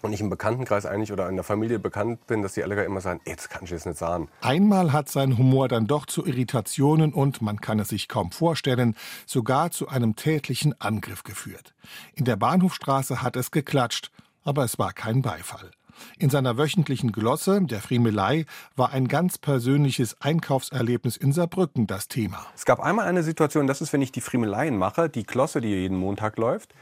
Und 0.00 0.12
ich 0.12 0.20
im 0.20 0.30
Bekanntenkreis 0.30 0.86
eigentlich 0.86 1.12
oder 1.12 1.28
in 1.28 1.34
der 1.34 1.44
Familie 1.44 1.78
bekannt 1.78 2.26
bin, 2.28 2.42
dass 2.42 2.54
die 2.54 2.62
alle 2.62 2.84
immer 2.84 3.00
sagen, 3.00 3.20
jetzt 3.26 3.50
kann 3.50 3.64
ich 3.64 3.72
es 3.72 3.84
nicht 3.84 3.98
sagen. 3.98 4.28
Einmal 4.40 4.92
hat 4.92 5.08
sein 5.08 5.36
Humor 5.36 5.68
dann 5.68 5.86
doch 5.86 6.06
zu 6.06 6.24
Irritationen 6.24 7.12
und, 7.12 7.42
man 7.42 7.60
kann 7.60 7.80
es 7.80 7.88
sich 7.88 8.06
kaum 8.06 8.30
vorstellen, 8.30 8.94
sogar 9.26 9.72
zu 9.72 9.88
einem 9.88 10.14
tätlichen 10.14 10.80
Angriff 10.80 11.24
geführt. 11.24 11.74
In 12.14 12.24
der 12.24 12.36
Bahnhofstraße 12.36 13.22
hat 13.22 13.34
es 13.36 13.50
geklatscht, 13.50 14.12
aber 14.44 14.64
es 14.64 14.78
war 14.78 14.92
kein 14.92 15.22
Beifall. 15.22 15.72
In 16.18 16.30
seiner 16.30 16.56
wöchentlichen 16.56 17.10
Glosse, 17.10 17.60
der 17.62 17.80
Friemelei, 17.80 18.46
war 18.76 18.92
ein 18.92 19.08
ganz 19.08 19.36
persönliches 19.38 20.20
Einkaufserlebnis 20.20 21.16
in 21.16 21.32
Saarbrücken 21.32 21.88
das 21.88 22.06
Thema. 22.06 22.46
Es 22.54 22.64
gab 22.64 22.80
einmal 22.80 23.06
eine 23.06 23.24
Situation, 23.24 23.66
das 23.66 23.80
ist, 23.80 23.92
wenn 23.92 24.02
ich 24.02 24.12
die 24.12 24.20
Friemeleien 24.20 24.76
mache, 24.76 25.08
die 25.08 25.24
Klosse, 25.24 25.60
die 25.60 25.68
jeden 25.68 25.96
Montag 25.96 26.38
läuft. 26.38 26.72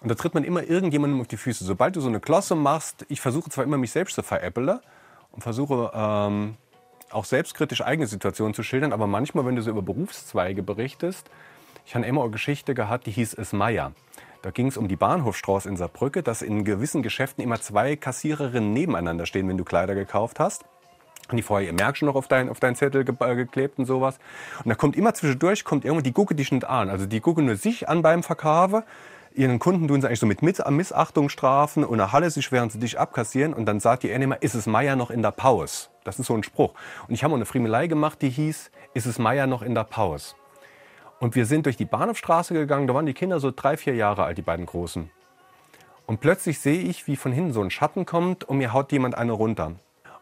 Und 0.00 0.10
da 0.10 0.14
tritt 0.14 0.34
man 0.34 0.44
immer 0.44 0.62
irgendjemandem 0.62 1.20
auf 1.20 1.28
die 1.28 1.36
Füße. 1.36 1.64
Sobald 1.64 1.96
du 1.96 2.00
so 2.00 2.08
eine 2.08 2.20
Klosse 2.20 2.54
machst, 2.54 3.06
ich 3.08 3.20
versuche 3.20 3.50
zwar 3.50 3.64
immer 3.64 3.78
mich 3.78 3.92
selbst 3.92 4.14
zu 4.14 4.22
veräppeln 4.22 4.80
und 5.32 5.42
versuche 5.42 5.90
ähm, 5.94 6.56
auch 7.10 7.24
selbstkritisch 7.24 7.82
eigene 7.82 8.06
Situationen 8.06 8.54
zu 8.54 8.62
schildern, 8.62 8.92
aber 8.92 9.06
manchmal, 9.06 9.46
wenn 9.46 9.56
du 9.56 9.62
so 9.62 9.70
über 9.70 9.82
Berufszweige 9.82 10.62
berichtest, 10.62 11.30
ich 11.86 11.94
habe 11.94 12.06
immer 12.06 12.22
eine 12.22 12.30
Geschichte 12.30 12.74
gehabt, 12.74 13.06
die 13.06 13.10
hieß 13.10 13.34
Es 13.34 13.52
Meier. 13.52 13.92
Da 14.42 14.50
ging 14.50 14.66
es 14.66 14.76
um 14.76 14.88
die 14.88 14.96
Bahnhofstraße 14.96 15.68
in 15.68 15.76
Saarbrücke, 15.76 16.22
dass 16.22 16.42
in 16.42 16.64
gewissen 16.64 17.02
Geschäften 17.02 17.42
immer 17.42 17.60
zwei 17.60 17.96
Kassiererinnen 17.96 18.72
nebeneinander 18.72 19.26
stehen, 19.26 19.48
wenn 19.48 19.56
du 19.56 19.64
Kleider 19.64 19.94
gekauft 19.94 20.38
hast. 20.40 20.64
Und 21.30 21.38
die 21.38 21.42
vorher 21.42 21.66
ihr 21.66 21.72
Märkchen 21.72 22.06
noch 22.06 22.14
auf 22.14 22.28
deinen 22.28 22.50
auf 22.50 22.60
dein 22.60 22.76
Zettel 22.76 23.04
ge 23.04 23.14
geklebt 23.36 23.78
und 23.78 23.86
sowas. 23.86 24.18
Und 24.62 24.68
da 24.68 24.74
kommt 24.74 24.96
immer 24.96 25.14
zwischendurch, 25.14 25.64
kommt 25.64 25.86
irgendwo, 25.86 26.02
die 26.02 26.12
gucke 26.12 26.34
dich 26.34 26.52
nicht 26.52 26.66
an. 26.66 26.90
Also 26.90 27.06
die 27.06 27.20
gucken 27.20 27.46
nur 27.46 27.56
sich 27.56 27.88
an 27.88 28.02
beim 28.02 28.22
Verkaufen. 28.22 28.82
Ihren 29.36 29.58
Kunden 29.58 29.88
tun 29.88 30.00
sie 30.00 30.06
eigentlich 30.06 30.20
so 30.20 30.26
mit 30.26 30.42
Missachtung 30.42 31.28
strafen 31.28 31.84
und 31.84 31.98
nach 31.98 32.12
Halle 32.12 32.30
sich, 32.30 32.52
während 32.52 32.70
sie 32.70 32.78
dich 32.78 33.00
abkassieren. 33.00 33.52
Und 33.52 33.66
dann 33.66 33.80
sagt 33.80 34.04
die 34.04 34.14
Annehmer, 34.14 34.40
ist 34.40 34.54
es 34.54 34.66
Meier 34.66 34.94
noch 34.94 35.10
in 35.10 35.22
der 35.22 35.32
Pause? 35.32 35.88
Das 36.04 36.20
ist 36.20 36.26
so 36.26 36.34
ein 36.34 36.44
Spruch. 36.44 36.72
Und 37.08 37.14
ich 37.14 37.24
habe 37.24 37.34
eine 37.34 37.44
Friemelei 37.44 37.88
gemacht, 37.88 38.22
die 38.22 38.30
hieß, 38.30 38.70
ist 38.94 39.06
es 39.06 39.18
Meier 39.18 39.48
noch 39.48 39.62
in 39.62 39.74
der 39.74 39.82
Pause? 39.82 40.36
Und 41.18 41.34
wir 41.34 41.46
sind 41.46 41.66
durch 41.66 41.76
die 41.76 41.84
Bahnhofstraße 41.84 42.54
gegangen, 42.54 42.86
da 42.86 42.94
waren 42.94 43.06
die 43.06 43.14
Kinder 43.14 43.40
so 43.40 43.50
drei, 43.50 43.76
vier 43.76 43.96
Jahre 43.96 44.22
alt, 44.22 44.38
die 44.38 44.42
beiden 44.42 44.66
Großen. 44.66 45.10
Und 46.06 46.20
plötzlich 46.20 46.60
sehe 46.60 46.82
ich, 46.82 47.08
wie 47.08 47.16
von 47.16 47.32
hinten 47.32 47.52
so 47.52 47.60
ein 47.60 47.70
Schatten 47.70 48.06
kommt 48.06 48.44
und 48.44 48.58
mir 48.58 48.72
haut 48.72 48.92
jemand 48.92 49.16
eine 49.16 49.32
runter. 49.32 49.72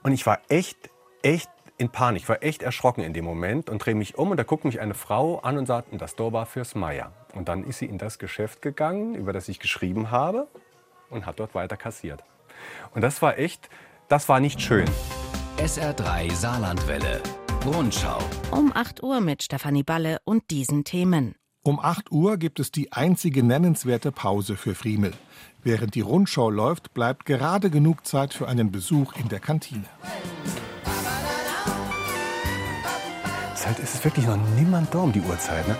Und 0.03 0.13
ich 0.13 0.25
war 0.25 0.39
echt, 0.49 0.89
echt 1.23 1.51
in 1.83 1.91
Panik, 1.91 2.23
ich 2.23 2.29
war 2.29 2.43
echt 2.45 2.63
erschrocken 2.63 3.03
in 3.03 3.13
dem 3.13 3.25
Moment 3.25 3.69
und 3.69 3.85
drehe 3.85 3.97
mich 3.97 4.17
um 4.17 4.31
und 4.31 4.37
da 4.37 4.45
guckt 4.45 4.65
mich 4.65 4.81
eine 4.81 4.95
Frau 4.95 5.41
an 5.41 5.59
und 5.59 5.67
sagt, 5.67 5.89
das 6.01 6.15
Tor 6.15 6.33
war 6.33 6.47
fürs 6.47 6.77
Meier. 6.77 7.13
Und 7.35 7.49
dann 7.49 7.65
ist 7.65 7.81
sie 7.81 7.87
in 7.87 7.99
das 7.99 8.21
Geschäft 8.21 8.63
gegangen, 8.63 9.17
über 9.17 9.33
das 9.33 9.49
ich 9.49 9.59
geschrieben 9.59 10.13
habe 10.13 10.47
und 11.11 11.27
hat 11.27 11.41
dort 11.41 11.57
weiter 11.57 11.77
kassiert. 11.77 12.23
Und 12.95 13.01
das 13.01 13.21
war 13.21 13.37
echt, 13.37 13.69
das 14.09 14.29
war 14.29 14.39
nicht 14.39 14.61
schön. 14.61 14.89
SR3 15.59 16.33
Saarlandwelle. 16.33 17.21
Rundschau. 17.67 18.19
Um 18.53 18.73
8 18.73 19.03
Uhr 19.03 19.21
mit 19.21 19.43
Stefanie 19.43 19.83
Balle 19.83 20.19
und 20.25 20.51
diesen 20.51 20.85
Themen. 20.85 21.35
Um 21.65 21.81
8 21.81 22.13
Uhr 22.13 22.37
gibt 22.37 22.61
es 22.61 22.71
die 22.71 22.93
einzige 22.93 23.43
nennenswerte 23.43 24.13
Pause 24.13 24.57
für 24.57 24.77
Friemel. 24.77 25.13
Während 25.65 25.97
die 25.97 26.01
Rundschau 26.01 26.49
läuft, 26.49 26.95
bleibt 26.95 27.27
gerade 27.27 27.71
genug 27.71 28.07
Zeit 28.07 28.35
für 28.35 28.47
einen 28.47 28.71
Besuch 28.71 29.15
in 29.17 29.29
der 29.29 29.41
Kantine. 29.41 29.85
Halt, 33.65 33.79
es 33.79 33.95
ist 33.95 34.05
wirklich 34.05 34.27
noch 34.27 34.37
niemand 34.57 34.93
da 34.93 34.99
um 34.99 35.13
die 35.13 35.21
Uhrzeit. 35.21 35.67
Ne? 35.69 35.77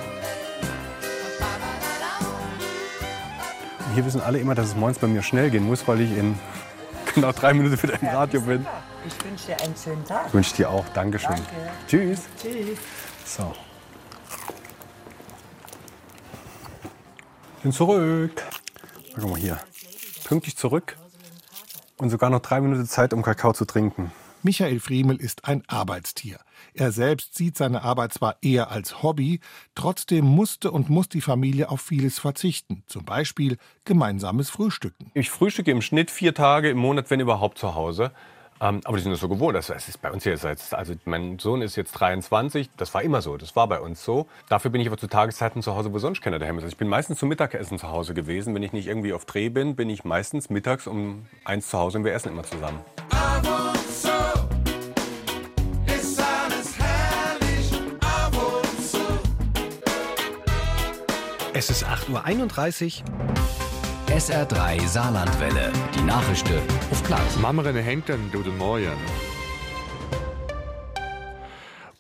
Hier 3.95 4.07
wissen 4.07 4.21
alle 4.21 4.39
immer, 4.39 4.55
dass 4.55 4.69
es 4.69 4.77
morgens 4.77 4.99
bei 4.99 5.07
mir 5.09 5.23
schnell 5.23 5.51
gehen 5.51 5.65
muss, 5.65 5.87
weil 5.89 6.01
ich 6.01 6.17
in 6.17 6.39
genau 7.15 7.33
drei 7.33 7.53
Minuten 7.53 7.83
wieder 7.83 8.01
im 8.01 8.09
Radio 8.09 8.41
bin. 8.41 8.67
Ich 9.07 9.25
wünsche 9.25 9.47
dir 9.47 9.61
einen 9.61 9.75
schönen 9.77 10.05
Tag. 10.05 10.27
Ich 10.29 10.35
wünsche 10.35 10.55
dir 10.57 10.71
auch. 10.71 10.89
Dankeschön. 10.91 11.31
Danke. 11.31 11.51
Tschüss. 11.89 12.21
Tschüss. 12.41 12.79
So. 13.25 13.53
Bin 17.63 17.73
zurück. 17.73 18.43
Guck 19.15 19.31
mal 19.31 19.39
hier. 19.39 19.59
Pünktlich 20.25 20.57
zurück 20.57 20.97
und 21.99 22.11
sogar 22.11 22.31
noch 22.31 22.41
drei 22.41 22.61
Minuten 22.61 22.87
Zeit, 22.87 23.13
um 23.13 23.23
Kakao 23.23 23.53
zu 23.53 23.65
trinken. 23.65 24.13
Michael 24.43 24.81
Friemel 24.81 25.17
ist 25.17 25.45
ein 25.45 25.63
Arbeitstier. 25.69 26.39
Er 26.75 26.93
selbst 26.93 27.35
sieht 27.35 27.57
seine 27.57 27.83
Arbeit 27.83 28.13
zwar 28.13 28.37
eher 28.43 28.71
als 28.71 29.03
Hobby, 29.03 29.41
trotzdem 29.75 30.25
musste 30.25 30.71
und 30.71 30.91
muss 30.91 31.09
die 31.09 31.21
Familie 31.21 31.71
auf 31.71 31.81
vieles 31.81 32.19
verzichten. 32.19 32.85
Zum 32.87 33.05
Beispiel 33.05 33.57
gemeinsames 33.85 34.51
Frühstücken. 34.51 35.11
Ich 35.15 35.31
frühstücke 35.31 35.71
im 35.71 35.83
Schnitt 35.83 36.11
vier 36.11 36.35
Tage 36.35 36.71
im 36.71 36.79
Monat, 36.79 37.11
wenn 37.11 37.21
überhaupt, 37.21 37.59
zu 37.59 37.75
Hause. 37.75 38.13
Ähm, 38.63 38.81
aber 38.85 38.97
die 38.97 39.03
sind 39.03 39.11
das 39.11 39.21
so 39.21 39.29
gewohnt. 39.29 39.57
Das 39.57 39.71
ist 39.71 40.01
bei 40.01 40.11
uns 40.13 40.25
jetzt, 40.25 40.45
also 40.73 40.95
mein 41.05 41.41
Sohn 41.41 41.63
ist 41.63 41.75
jetzt 41.75 41.93
23, 41.93 42.71
das 42.77 42.95
war 42.95 43.03
immer 43.03 43.21
so, 43.21 43.37
das 43.37 43.57
war 43.57 43.67
bei 43.67 43.81
uns 43.81 44.05
so. 44.05 44.29
Dafür 44.49 44.71
bin 44.71 44.81
ich 44.81 44.87
aber 44.87 44.97
zu 44.97 45.09
Tageszeiten 45.09 45.63
zu 45.63 45.75
Hause, 45.75 45.93
wo 45.93 45.99
sonst 45.99 46.23
keiner 46.23 46.39
daheim 46.39 46.59
ist. 46.59 46.65
Also 46.65 46.75
ich 46.75 46.79
bin 46.79 46.89
meistens 46.89 47.19
zum 47.19 47.29
Mittagessen 47.29 47.79
zu 47.79 47.89
Hause 47.89 48.15
gewesen. 48.15 48.55
Wenn 48.55 48.63
ich 48.63 48.73
nicht 48.73 48.87
irgendwie 48.87 49.13
auf 49.13 49.25
Dreh 49.25 49.49
bin, 49.49 49.75
bin 49.75 49.91
ich 49.91 50.05
meistens 50.05 50.49
mittags 50.49 50.87
um 50.87 51.27
eins 51.45 51.69
zu 51.69 51.79
Hause 51.79 51.99
und 51.99 52.05
wir 52.05 52.15
essen 52.15 52.29
immer 52.29 52.45
zusammen. 52.45 52.79
Es 61.55 61.69
ist 61.69 61.85
8.31 61.85 63.03
Uhr. 63.03 64.17
SR3 64.17 64.89
Saarlandwelle. 64.89 65.71
Die 65.95 66.01
Nachrichten 66.01 66.59
auf 66.91 67.03
Platz. 67.03 67.37
Mamrene 67.37 67.83
Henken, 67.83 68.31
guten 68.33 68.57
Morgen. 68.57 68.97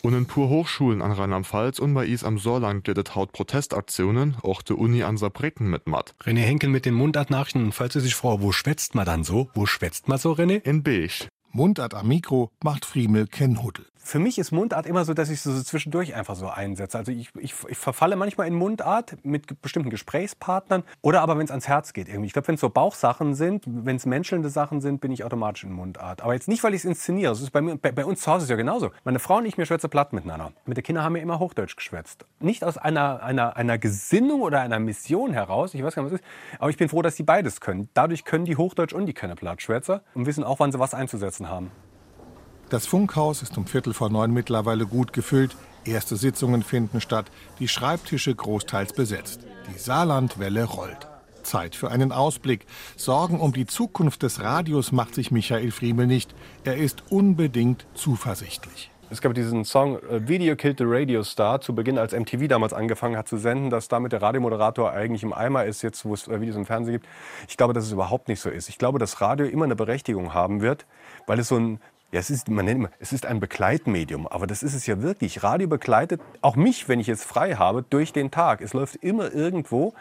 Und 0.02 0.14
in 0.14 0.24
pur 0.24 0.48
Hochschulen 0.48 1.02
an 1.02 1.12
Rheinland-Pfalz 1.12 1.80
und 1.80 1.92
bei 1.92 2.06
Is 2.06 2.24
am 2.24 2.38
Saarland 2.38 2.84
gibt 2.84 3.14
haut 3.14 3.32
Protestaktionen, 3.32 4.36
auch 4.42 4.62
der 4.62 4.78
Uni 4.78 5.02
an 5.02 5.18
Saarbrücken 5.18 5.68
mit 5.68 5.86
Matt. 5.86 6.14
René 6.24 6.40
Henkel 6.40 6.70
mit 6.70 6.86
den 6.86 6.94
Mundartnachrichten. 6.94 7.72
Falls 7.72 7.92
du 7.92 8.00
sich 8.00 8.14
fragst, 8.14 8.40
wo 8.42 8.52
schwätzt 8.52 8.94
man 8.94 9.04
dann 9.04 9.22
so? 9.22 9.50
Wo 9.52 9.66
schwätzt 9.66 10.08
man 10.08 10.16
so, 10.16 10.32
René? 10.32 10.62
In 10.64 10.82
Beige. 10.82 11.28
Mundart 11.50 11.92
am 11.92 12.08
Mikro 12.08 12.50
macht 12.64 12.86
Friemel 12.86 13.26
Ken 13.26 13.62
Huddel. 13.62 13.84
Für 14.04 14.18
mich 14.18 14.38
ist 14.38 14.50
Mundart 14.50 14.86
immer 14.86 15.04
so, 15.04 15.14
dass 15.14 15.30
ich 15.30 15.40
so 15.40 15.62
zwischendurch 15.62 16.14
einfach 16.14 16.34
so 16.34 16.48
einsetze. 16.48 16.98
Also 16.98 17.12
ich, 17.12 17.30
ich, 17.38 17.54
ich 17.68 17.78
verfalle 17.78 18.16
manchmal 18.16 18.48
in 18.48 18.54
Mundart 18.54 19.16
mit 19.22 19.62
bestimmten 19.62 19.90
Gesprächspartnern 19.90 20.82
oder 21.02 21.22
aber 21.22 21.38
wenn 21.38 21.44
es 21.44 21.50
ans 21.50 21.68
Herz 21.68 21.92
geht 21.92 22.08
irgendwie. 22.08 22.26
Ich 22.26 22.32
glaube, 22.32 22.48
wenn 22.48 22.56
es 22.56 22.60
so 22.60 22.68
Bauchsachen 22.68 23.34
sind, 23.34 23.64
wenn 23.66 23.96
es 23.96 24.04
menschelnde 24.04 24.50
Sachen 24.50 24.80
sind, 24.80 25.00
bin 25.00 25.12
ich 25.12 25.24
automatisch 25.24 25.64
in 25.64 25.72
Mundart. 25.72 26.22
Aber 26.22 26.34
jetzt 26.34 26.48
nicht, 26.48 26.64
weil 26.64 26.74
ich 26.74 26.80
es 26.80 26.84
inszeniere. 26.84 27.30
Das 27.32 27.40
ist 27.40 27.52
bei, 27.52 27.60
mir, 27.60 27.76
bei, 27.76 27.92
bei 27.92 28.04
uns 28.04 28.20
zu 28.20 28.32
Hause 28.32 28.44
ist 28.44 28.50
ja 28.50 28.56
genauso. 28.56 28.90
Meine 29.04 29.20
Frau 29.20 29.36
und 29.36 29.46
ich, 29.46 29.56
wir 29.56 29.66
schwätzen 29.66 29.88
platt 29.88 30.12
miteinander. 30.12 30.52
Mit 30.66 30.76
den 30.76 30.84
Kindern 30.84 31.04
haben 31.04 31.14
wir 31.14 31.22
immer 31.22 31.38
Hochdeutsch 31.38 31.76
geschwätzt. 31.76 32.26
Nicht 32.40 32.64
aus 32.64 32.78
einer, 32.78 33.22
einer, 33.22 33.56
einer 33.56 33.78
Gesinnung 33.78 34.42
oder 34.42 34.60
einer 34.60 34.80
Mission 34.80 35.32
heraus, 35.32 35.74
ich 35.74 35.82
weiß 35.82 35.94
gar 35.94 36.02
nicht, 36.02 36.12
was 36.12 36.20
es 36.20 36.26
ist, 36.26 36.58
aber 36.58 36.70
ich 36.70 36.76
bin 36.76 36.88
froh, 36.88 37.02
dass 37.02 37.16
sie 37.16 37.22
beides 37.22 37.60
können. 37.60 37.88
Dadurch 37.94 38.24
können 38.24 38.44
die 38.44 38.56
Hochdeutsch 38.56 38.92
und 38.92 39.06
die 39.06 39.14
können 39.14 39.36
Plattschwätzer 39.36 40.02
und 40.14 40.26
wissen 40.26 40.44
auch, 40.44 40.60
wann 40.60 40.72
sie 40.72 40.78
was 40.78 40.92
einzusetzen 40.92 41.48
haben. 41.48 41.70
Das 42.72 42.86
Funkhaus 42.86 43.42
ist 43.42 43.58
um 43.58 43.66
Viertel 43.66 43.92
vor 43.92 44.08
neun 44.08 44.32
mittlerweile 44.32 44.86
gut 44.86 45.12
gefüllt. 45.12 45.54
Erste 45.84 46.16
Sitzungen 46.16 46.62
finden 46.62 47.02
statt, 47.02 47.26
die 47.58 47.68
Schreibtische 47.68 48.34
großteils 48.34 48.94
besetzt. 48.94 49.40
Die 49.68 49.78
Saarlandwelle 49.78 50.64
rollt. 50.64 51.06
Zeit 51.42 51.76
für 51.76 51.90
einen 51.90 52.12
Ausblick. 52.12 52.64
Sorgen 52.96 53.40
um 53.40 53.52
die 53.52 53.66
Zukunft 53.66 54.22
des 54.22 54.40
Radios 54.40 54.90
macht 54.90 55.14
sich 55.14 55.30
Michael 55.30 55.70
Friemel 55.70 56.06
nicht. 56.06 56.34
Er 56.64 56.78
ist 56.78 57.02
unbedingt 57.10 57.84
zuversichtlich. 57.92 58.90
Es 59.12 59.20
gab 59.20 59.34
diesen 59.34 59.66
Song 59.66 59.98
äh, 60.04 60.26
Video 60.26 60.56
Killed 60.56 60.78
the 60.78 60.84
Radio 60.86 61.22
Star 61.22 61.60
zu 61.60 61.74
Beginn, 61.74 61.98
als 61.98 62.14
MTV 62.14 62.48
damals 62.48 62.72
angefangen 62.72 63.18
hat 63.18 63.28
zu 63.28 63.36
senden, 63.36 63.68
dass 63.68 63.88
damit 63.88 64.12
der 64.12 64.22
Radiomoderator 64.22 64.90
eigentlich 64.90 65.22
im 65.22 65.34
Eimer 65.34 65.66
ist, 65.66 65.82
jetzt 65.82 66.06
wo 66.06 66.14
es 66.14 66.28
äh, 66.28 66.40
Videos 66.40 66.56
im 66.56 66.64
Fernsehen 66.64 66.94
gibt. 66.94 67.06
Ich 67.46 67.58
glaube, 67.58 67.74
dass 67.74 67.84
es 67.84 67.92
überhaupt 67.92 68.28
nicht 68.28 68.40
so 68.40 68.48
ist. 68.48 68.70
Ich 68.70 68.78
glaube, 68.78 68.98
dass 68.98 69.20
Radio 69.20 69.44
immer 69.44 69.66
eine 69.66 69.76
Berechtigung 69.76 70.32
haben 70.32 70.62
wird, 70.62 70.86
weil 71.26 71.38
es 71.38 71.48
so 71.48 71.58
ein 71.58 71.78
ja, 72.12 72.20
es 72.20 72.28
ist, 72.28 72.48
man 72.50 72.66
nennt 72.66 72.78
immer, 72.78 72.90
es 72.98 73.12
ist 73.12 73.24
ein 73.24 73.40
Begleitmedium, 73.40 74.28
aber 74.28 74.46
das 74.46 74.62
ist 74.62 74.74
es 74.74 74.86
ja 74.86 75.00
wirklich. 75.00 75.42
Radio 75.42 75.66
begleitet 75.66 76.20
auch 76.42 76.56
mich, 76.56 76.86
wenn 76.86 77.00
ich 77.00 77.08
es 77.08 77.24
frei 77.24 77.54
habe, 77.54 77.82
durch 77.88 78.12
den 78.12 78.30
Tag. 78.30 78.60
Es 78.60 78.74
läuft 78.74 78.96
immer 78.96 79.32
irgendwo. 79.32 79.94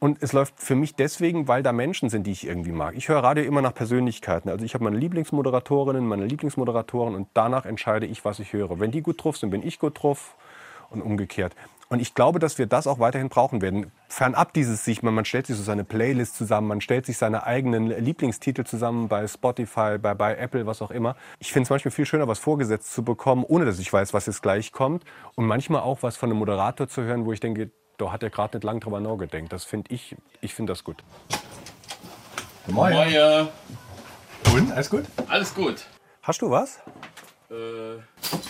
Und 0.00 0.22
es 0.22 0.32
läuft 0.32 0.54
für 0.60 0.76
mich 0.76 0.94
deswegen, 0.94 1.48
weil 1.48 1.62
da 1.62 1.72
Menschen 1.72 2.08
sind, 2.08 2.26
die 2.26 2.32
ich 2.32 2.46
irgendwie 2.46 2.72
mag. 2.72 2.94
Ich 2.96 3.08
höre 3.08 3.22
Radio 3.22 3.44
immer 3.44 3.62
nach 3.62 3.74
Persönlichkeiten. 3.74 4.48
Also 4.48 4.64
ich 4.64 4.74
habe 4.74 4.84
meine 4.84 4.96
Lieblingsmoderatorinnen, 4.96 6.06
meine 6.06 6.26
Lieblingsmoderatoren 6.26 7.14
und 7.16 7.28
danach 7.34 7.66
entscheide 7.66 8.06
ich, 8.06 8.24
was 8.24 8.38
ich 8.38 8.52
höre. 8.52 8.78
Wenn 8.78 8.92
die 8.92 9.02
gut 9.02 9.22
drauf 9.22 9.36
sind, 9.36 9.50
bin 9.50 9.66
ich 9.66 9.78
gut 9.80 10.00
drauf 10.02 10.36
und 10.90 11.02
umgekehrt. 11.02 11.54
Und 11.90 12.00
ich 12.00 12.14
glaube, 12.14 12.38
dass 12.38 12.58
wir 12.58 12.66
das 12.66 12.86
auch 12.86 12.98
weiterhin 12.98 13.30
brauchen 13.30 13.62
werden. 13.62 13.90
Fernab 14.08 14.52
dieses 14.52 14.84
sich, 14.84 15.02
man, 15.02 15.14
man 15.14 15.24
stellt 15.24 15.46
sich 15.46 15.56
so 15.56 15.62
seine 15.62 15.84
Playlist 15.84 16.36
zusammen, 16.36 16.68
man 16.68 16.80
stellt 16.82 17.06
sich 17.06 17.16
seine 17.16 17.44
eigenen 17.46 17.86
Lieblingstitel 17.86 18.64
zusammen 18.64 19.08
bei 19.08 19.26
Spotify, 19.26 19.96
bei, 19.96 20.12
bei 20.12 20.36
Apple, 20.36 20.66
was 20.66 20.82
auch 20.82 20.90
immer. 20.90 21.16
Ich 21.38 21.50
finde 21.50 21.64
es 21.64 21.70
manchmal 21.70 21.92
viel 21.92 22.04
schöner, 22.04 22.28
was 22.28 22.38
vorgesetzt 22.38 22.92
zu 22.92 23.02
bekommen, 23.02 23.42
ohne 23.42 23.64
dass 23.64 23.78
ich 23.78 23.90
weiß, 23.90 24.12
was 24.12 24.26
jetzt 24.26 24.42
gleich 24.42 24.70
kommt. 24.70 25.04
Und 25.34 25.46
manchmal 25.46 25.80
auch 25.80 26.02
was 26.02 26.18
von 26.18 26.28
einem 26.28 26.38
Moderator 26.38 26.88
zu 26.88 27.02
hören, 27.02 27.24
wo 27.24 27.32
ich 27.32 27.40
denke, 27.40 27.70
da 27.96 28.12
hat 28.12 28.22
er 28.22 28.28
gerade 28.28 28.58
nicht 28.58 28.64
lang 28.64 28.80
drüber 28.80 29.00
nachgedacht. 29.00 29.50
Das 29.50 29.64
finde 29.64 29.92
ich, 29.94 30.14
ich 30.42 30.54
finde 30.54 30.72
das 30.72 30.84
gut. 30.84 31.02
Moin. 32.66 32.92
Moin. 32.92 33.48
Und, 34.52 34.72
alles 34.72 34.90
gut? 34.90 35.04
Alles 35.26 35.54
gut. 35.54 35.86
Hast 36.22 36.42
du 36.42 36.50
was? 36.50 36.80
Äh, 37.50 38.02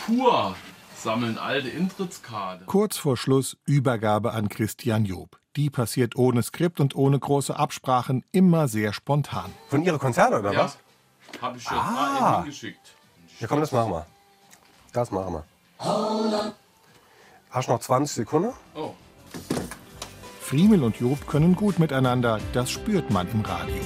pur 0.06 0.56
sammeln 1.02 1.38
alte 1.38 1.68
Intrittskarte. 1.68 2.64
Kurz 2.66 2.96
vor 2.96 3.16
Schluss 3.16 3.56
Übergabe 3.64 4.32
an 4.32 4.48
Christian 4.48 5.04
Job. 5.04 5.38
Die 5.56 5.70
passiert 5.70 6.14
ohne 6.16 6.42
Skript 6.42 6.78
und 6.80 6.94
ohne 6.94 7.18
große 7.18 7.56
Absprachen, 7.56 8.24
immer 8.32 8.68
sehr 8.68 8.92
spontan. 8.92 9.52
Von 9.68 9.82
Ihre 9.82 9.98
Konzerte 9.98 10.38
oder 10.38 10.52
Ja. 10.52 10.64
was? 10.64 10.78
Hab 11.42 11.56
ich 11.56 11.62
schon 11.62 11.76
Ah. 11.78 12.20
mal 12.20 12.36
hingeschickt. 12.42 12.94
Ja, 13.40 13.46
komm, 13.46 13.60
das 13.60 13.72
machen 13.72 13.92
wir. 13.92 14.06
Das 14.92 15.10
machen 15.10 15.34
wir. 15.34 15.44
Hast 17.50 17.68
du 17.68 17.72
noch 17.72 17.80
20 17.80 18.14
Sekunden? 18.14 18.52
Oh. 18.74 18.94
Friemel 20.40 20.82
und 20.82 20.98
Job 20.98 21.26
können 21.26 21.54
gut 21.54 21.78
miteinander, 21.78 22.40
das 22.52 22.70
spürt 22.70 23.10
man 23.10 23.28
im 23.30 23.42
Radio. 23.42 23.82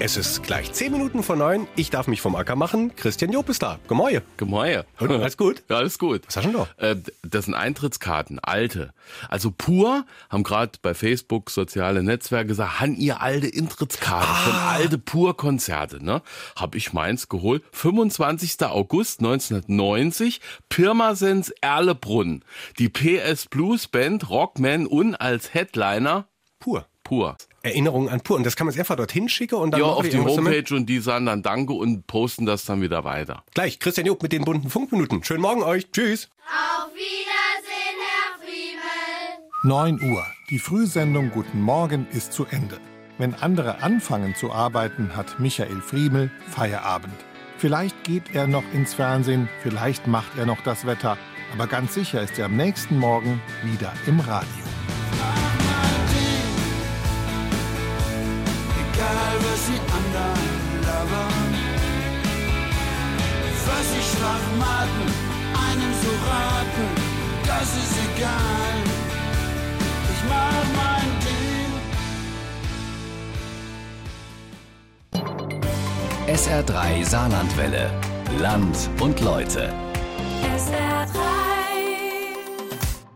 Es 0.00 0.16
ist 0.16 0.42
gleich 0.42 0.70
10 0.72 0.92
Minuten 0.92 1.22
vor 1.22 1.36
neun. 1.36 1.66
Ich 1.76 1.88
darf 1.88 2.08
mich 2.08 2.20
vom 2.20 2.34
Acker 2.34 2.56
machen. 2.56 2.94
Christian 2.96 3.32
Job 3.32 3.48
ist 3.48 3.62
da. 3.62 3.78
Gemäue. 3.88 4.22
Gemäue. 4.36 4.84
Und, 4.98 5.10
alles 5.10 5.36
gut? 5.36 5.62
Ja, 5.70 5.76
alles 5.76 5.98
gut. 5.98 6.22
Was 6.26 6.36
hast 6.36 6.46
du 6.46 6.52
da? 6.52 6.68
Äh, 6.76 6.96
das 7.22 7.46
sind 7.46 7.54
Eintrittskarten, 7.54 8.38
alte. 8.40 8.92
Also 9.28 9.50
pur 9.50 10.04
haben 10.28 10.42
gerade 10.42 10.72
bei 10.82 10.94
Facebook 10.94 11.50
soziale 11.50 12.02
Netzwerke 12.02 12.48
gesagt, 12.48 12.80
han 12.80 12.96
ihr 12.96 13.22
alte 13.22 13.46
Eintrittskarten 13.46 14.28
Ah. 14.30 14.34
von 14.34 14.54
alte 14.54 14.98
Pur-Konzerte, 14.98 16.04
ne? 16.04 16.22
Hab 16.56 16.74
ich 16.74 16.92
meins 16.92 17.28
geholt. 17.28 17.62
25. 17.72 18.62
August 18.66 19.20
1990, 19.20 20.40
Pirmasens 20.68 21.50
Erlebrunn. 21.60 22.44
Die 22.78 22.88
PS 22.88 23.46
Blues 23.46 23.86
Band 23.86 24.28
Rockman 24.28 24.86
und 24.86 25.14
als 25.14 25.54
Headliner 25.54 26.26
Pur. 26.58 26.86
Pur. 27.04 27.36
Erinnerungen 27.64 28.08
an 28.08 28.20
Pur. 28.20 28.36
Und 28.36 28.44
das 28.44 28.56
kann 28.56 28.66
man 28.66 28.74
jetzt 28.74 28.80
einfach 28.80 28.96
dorthin 28.96 29.28
schicken 29.28 29.56
und 29.56 29.72
dann 29.72 29.80
ja, 29.80 29.86
auf 29.86 30.02
die 30.02 30.10
damit? 30.10 30.36
Homepage 30.36 30.74
und 30.74 30.86
die 30.86 31.00
sagen 31.00 31.26
dann 31.26 31.42
Danke 31.42 31.72
und 31.72 32.06
posten 32.06 32.46
das 32.46 32.64
dann 32.64 32.82
wieder 32.82 33.04
weiter. 33.04 33.42
Gleich, 33.54 33.80
Christian 33.80 34.06
Job 34.06 34.22
mit 34.22 34.32
den 34.32 34.44
bunten 34.44 34.70
Funkminuten. 34.70 35.24
Schönen 35.24 35.40
Morgen 35.40 35.62
euch. 35.62 35.90
Tschüss. 35.90 36.28
Auf 36.46 36.92
Wiedersehen, 36.94 37.98
Herr 38.00 38.38
Friemel. 38.38 39.98
9 39.98 40.12
Uhr. 40.12 40.26
Die 40.50 40.58
Frühsendung 40.58 41.30
Guten 41.30 41.60
Morgen 41.60 42.06
ist 42.12 42.32
zu 42.32 42.44
Ende. 42.44 42.78
Wenn 43.16 43.34
andere 43.34 43.82
anfangen 43.82 44.34
zu 44.34 44.52
arbeiten, 44.52 45.16
hat 45.16 45.40
Michael 45.40 45.80
Friemel 45.80 46.30
Feierabend. 46.50 47.14
Vielleicht 47.58 48.04
geht 48.04 48.34
er 48.34 48.46
noch 48.46 48.64
ins 48.74 48.92
Fernsehen, 48.92 49.48
vielleicht 49.62 50.06
macht 50.06 50.36
er 50.36 50.44
noch 50.44 50.60
das 50.62 50.84
Wetter, 50.84 51.16
aber 51.52 51.68
ganz 51.68 51.94
sicher 51.94 52.20
ist 52.20 52.38
er 52.38 52.46
am 52.46 52.56
nächsten 52.56 52.98
Morgen 52.98 53.40
wieder 53.62 53.92
im 54.06 54.18
Radio. 54.20 54.64
Was 59.42 59.62
die 59.68 59.80
anderen 59.96 60.50
labern, 60.86 61.52
was 63.66 63.84
sie 63.92 64.04
schwachmaten, 64.10 65.06
einem 65.66 65.92
so 66.02 66.12
raten, 66.28 66.86
das 67.46 67.68
ist 67.82 67.96
egal. 68.06 68.76
Ich 70.12 70.22
mach 70.28 70.66
mein 70.80 71.10
Ding. 71.24 71.72
SR3 76.36 77.04
Saarlandwelle. 77.04 77.90
Land 78.40 78.90
und 79.00 79.20
Leute. 79.20 79.72
SR3. 80.42 81.43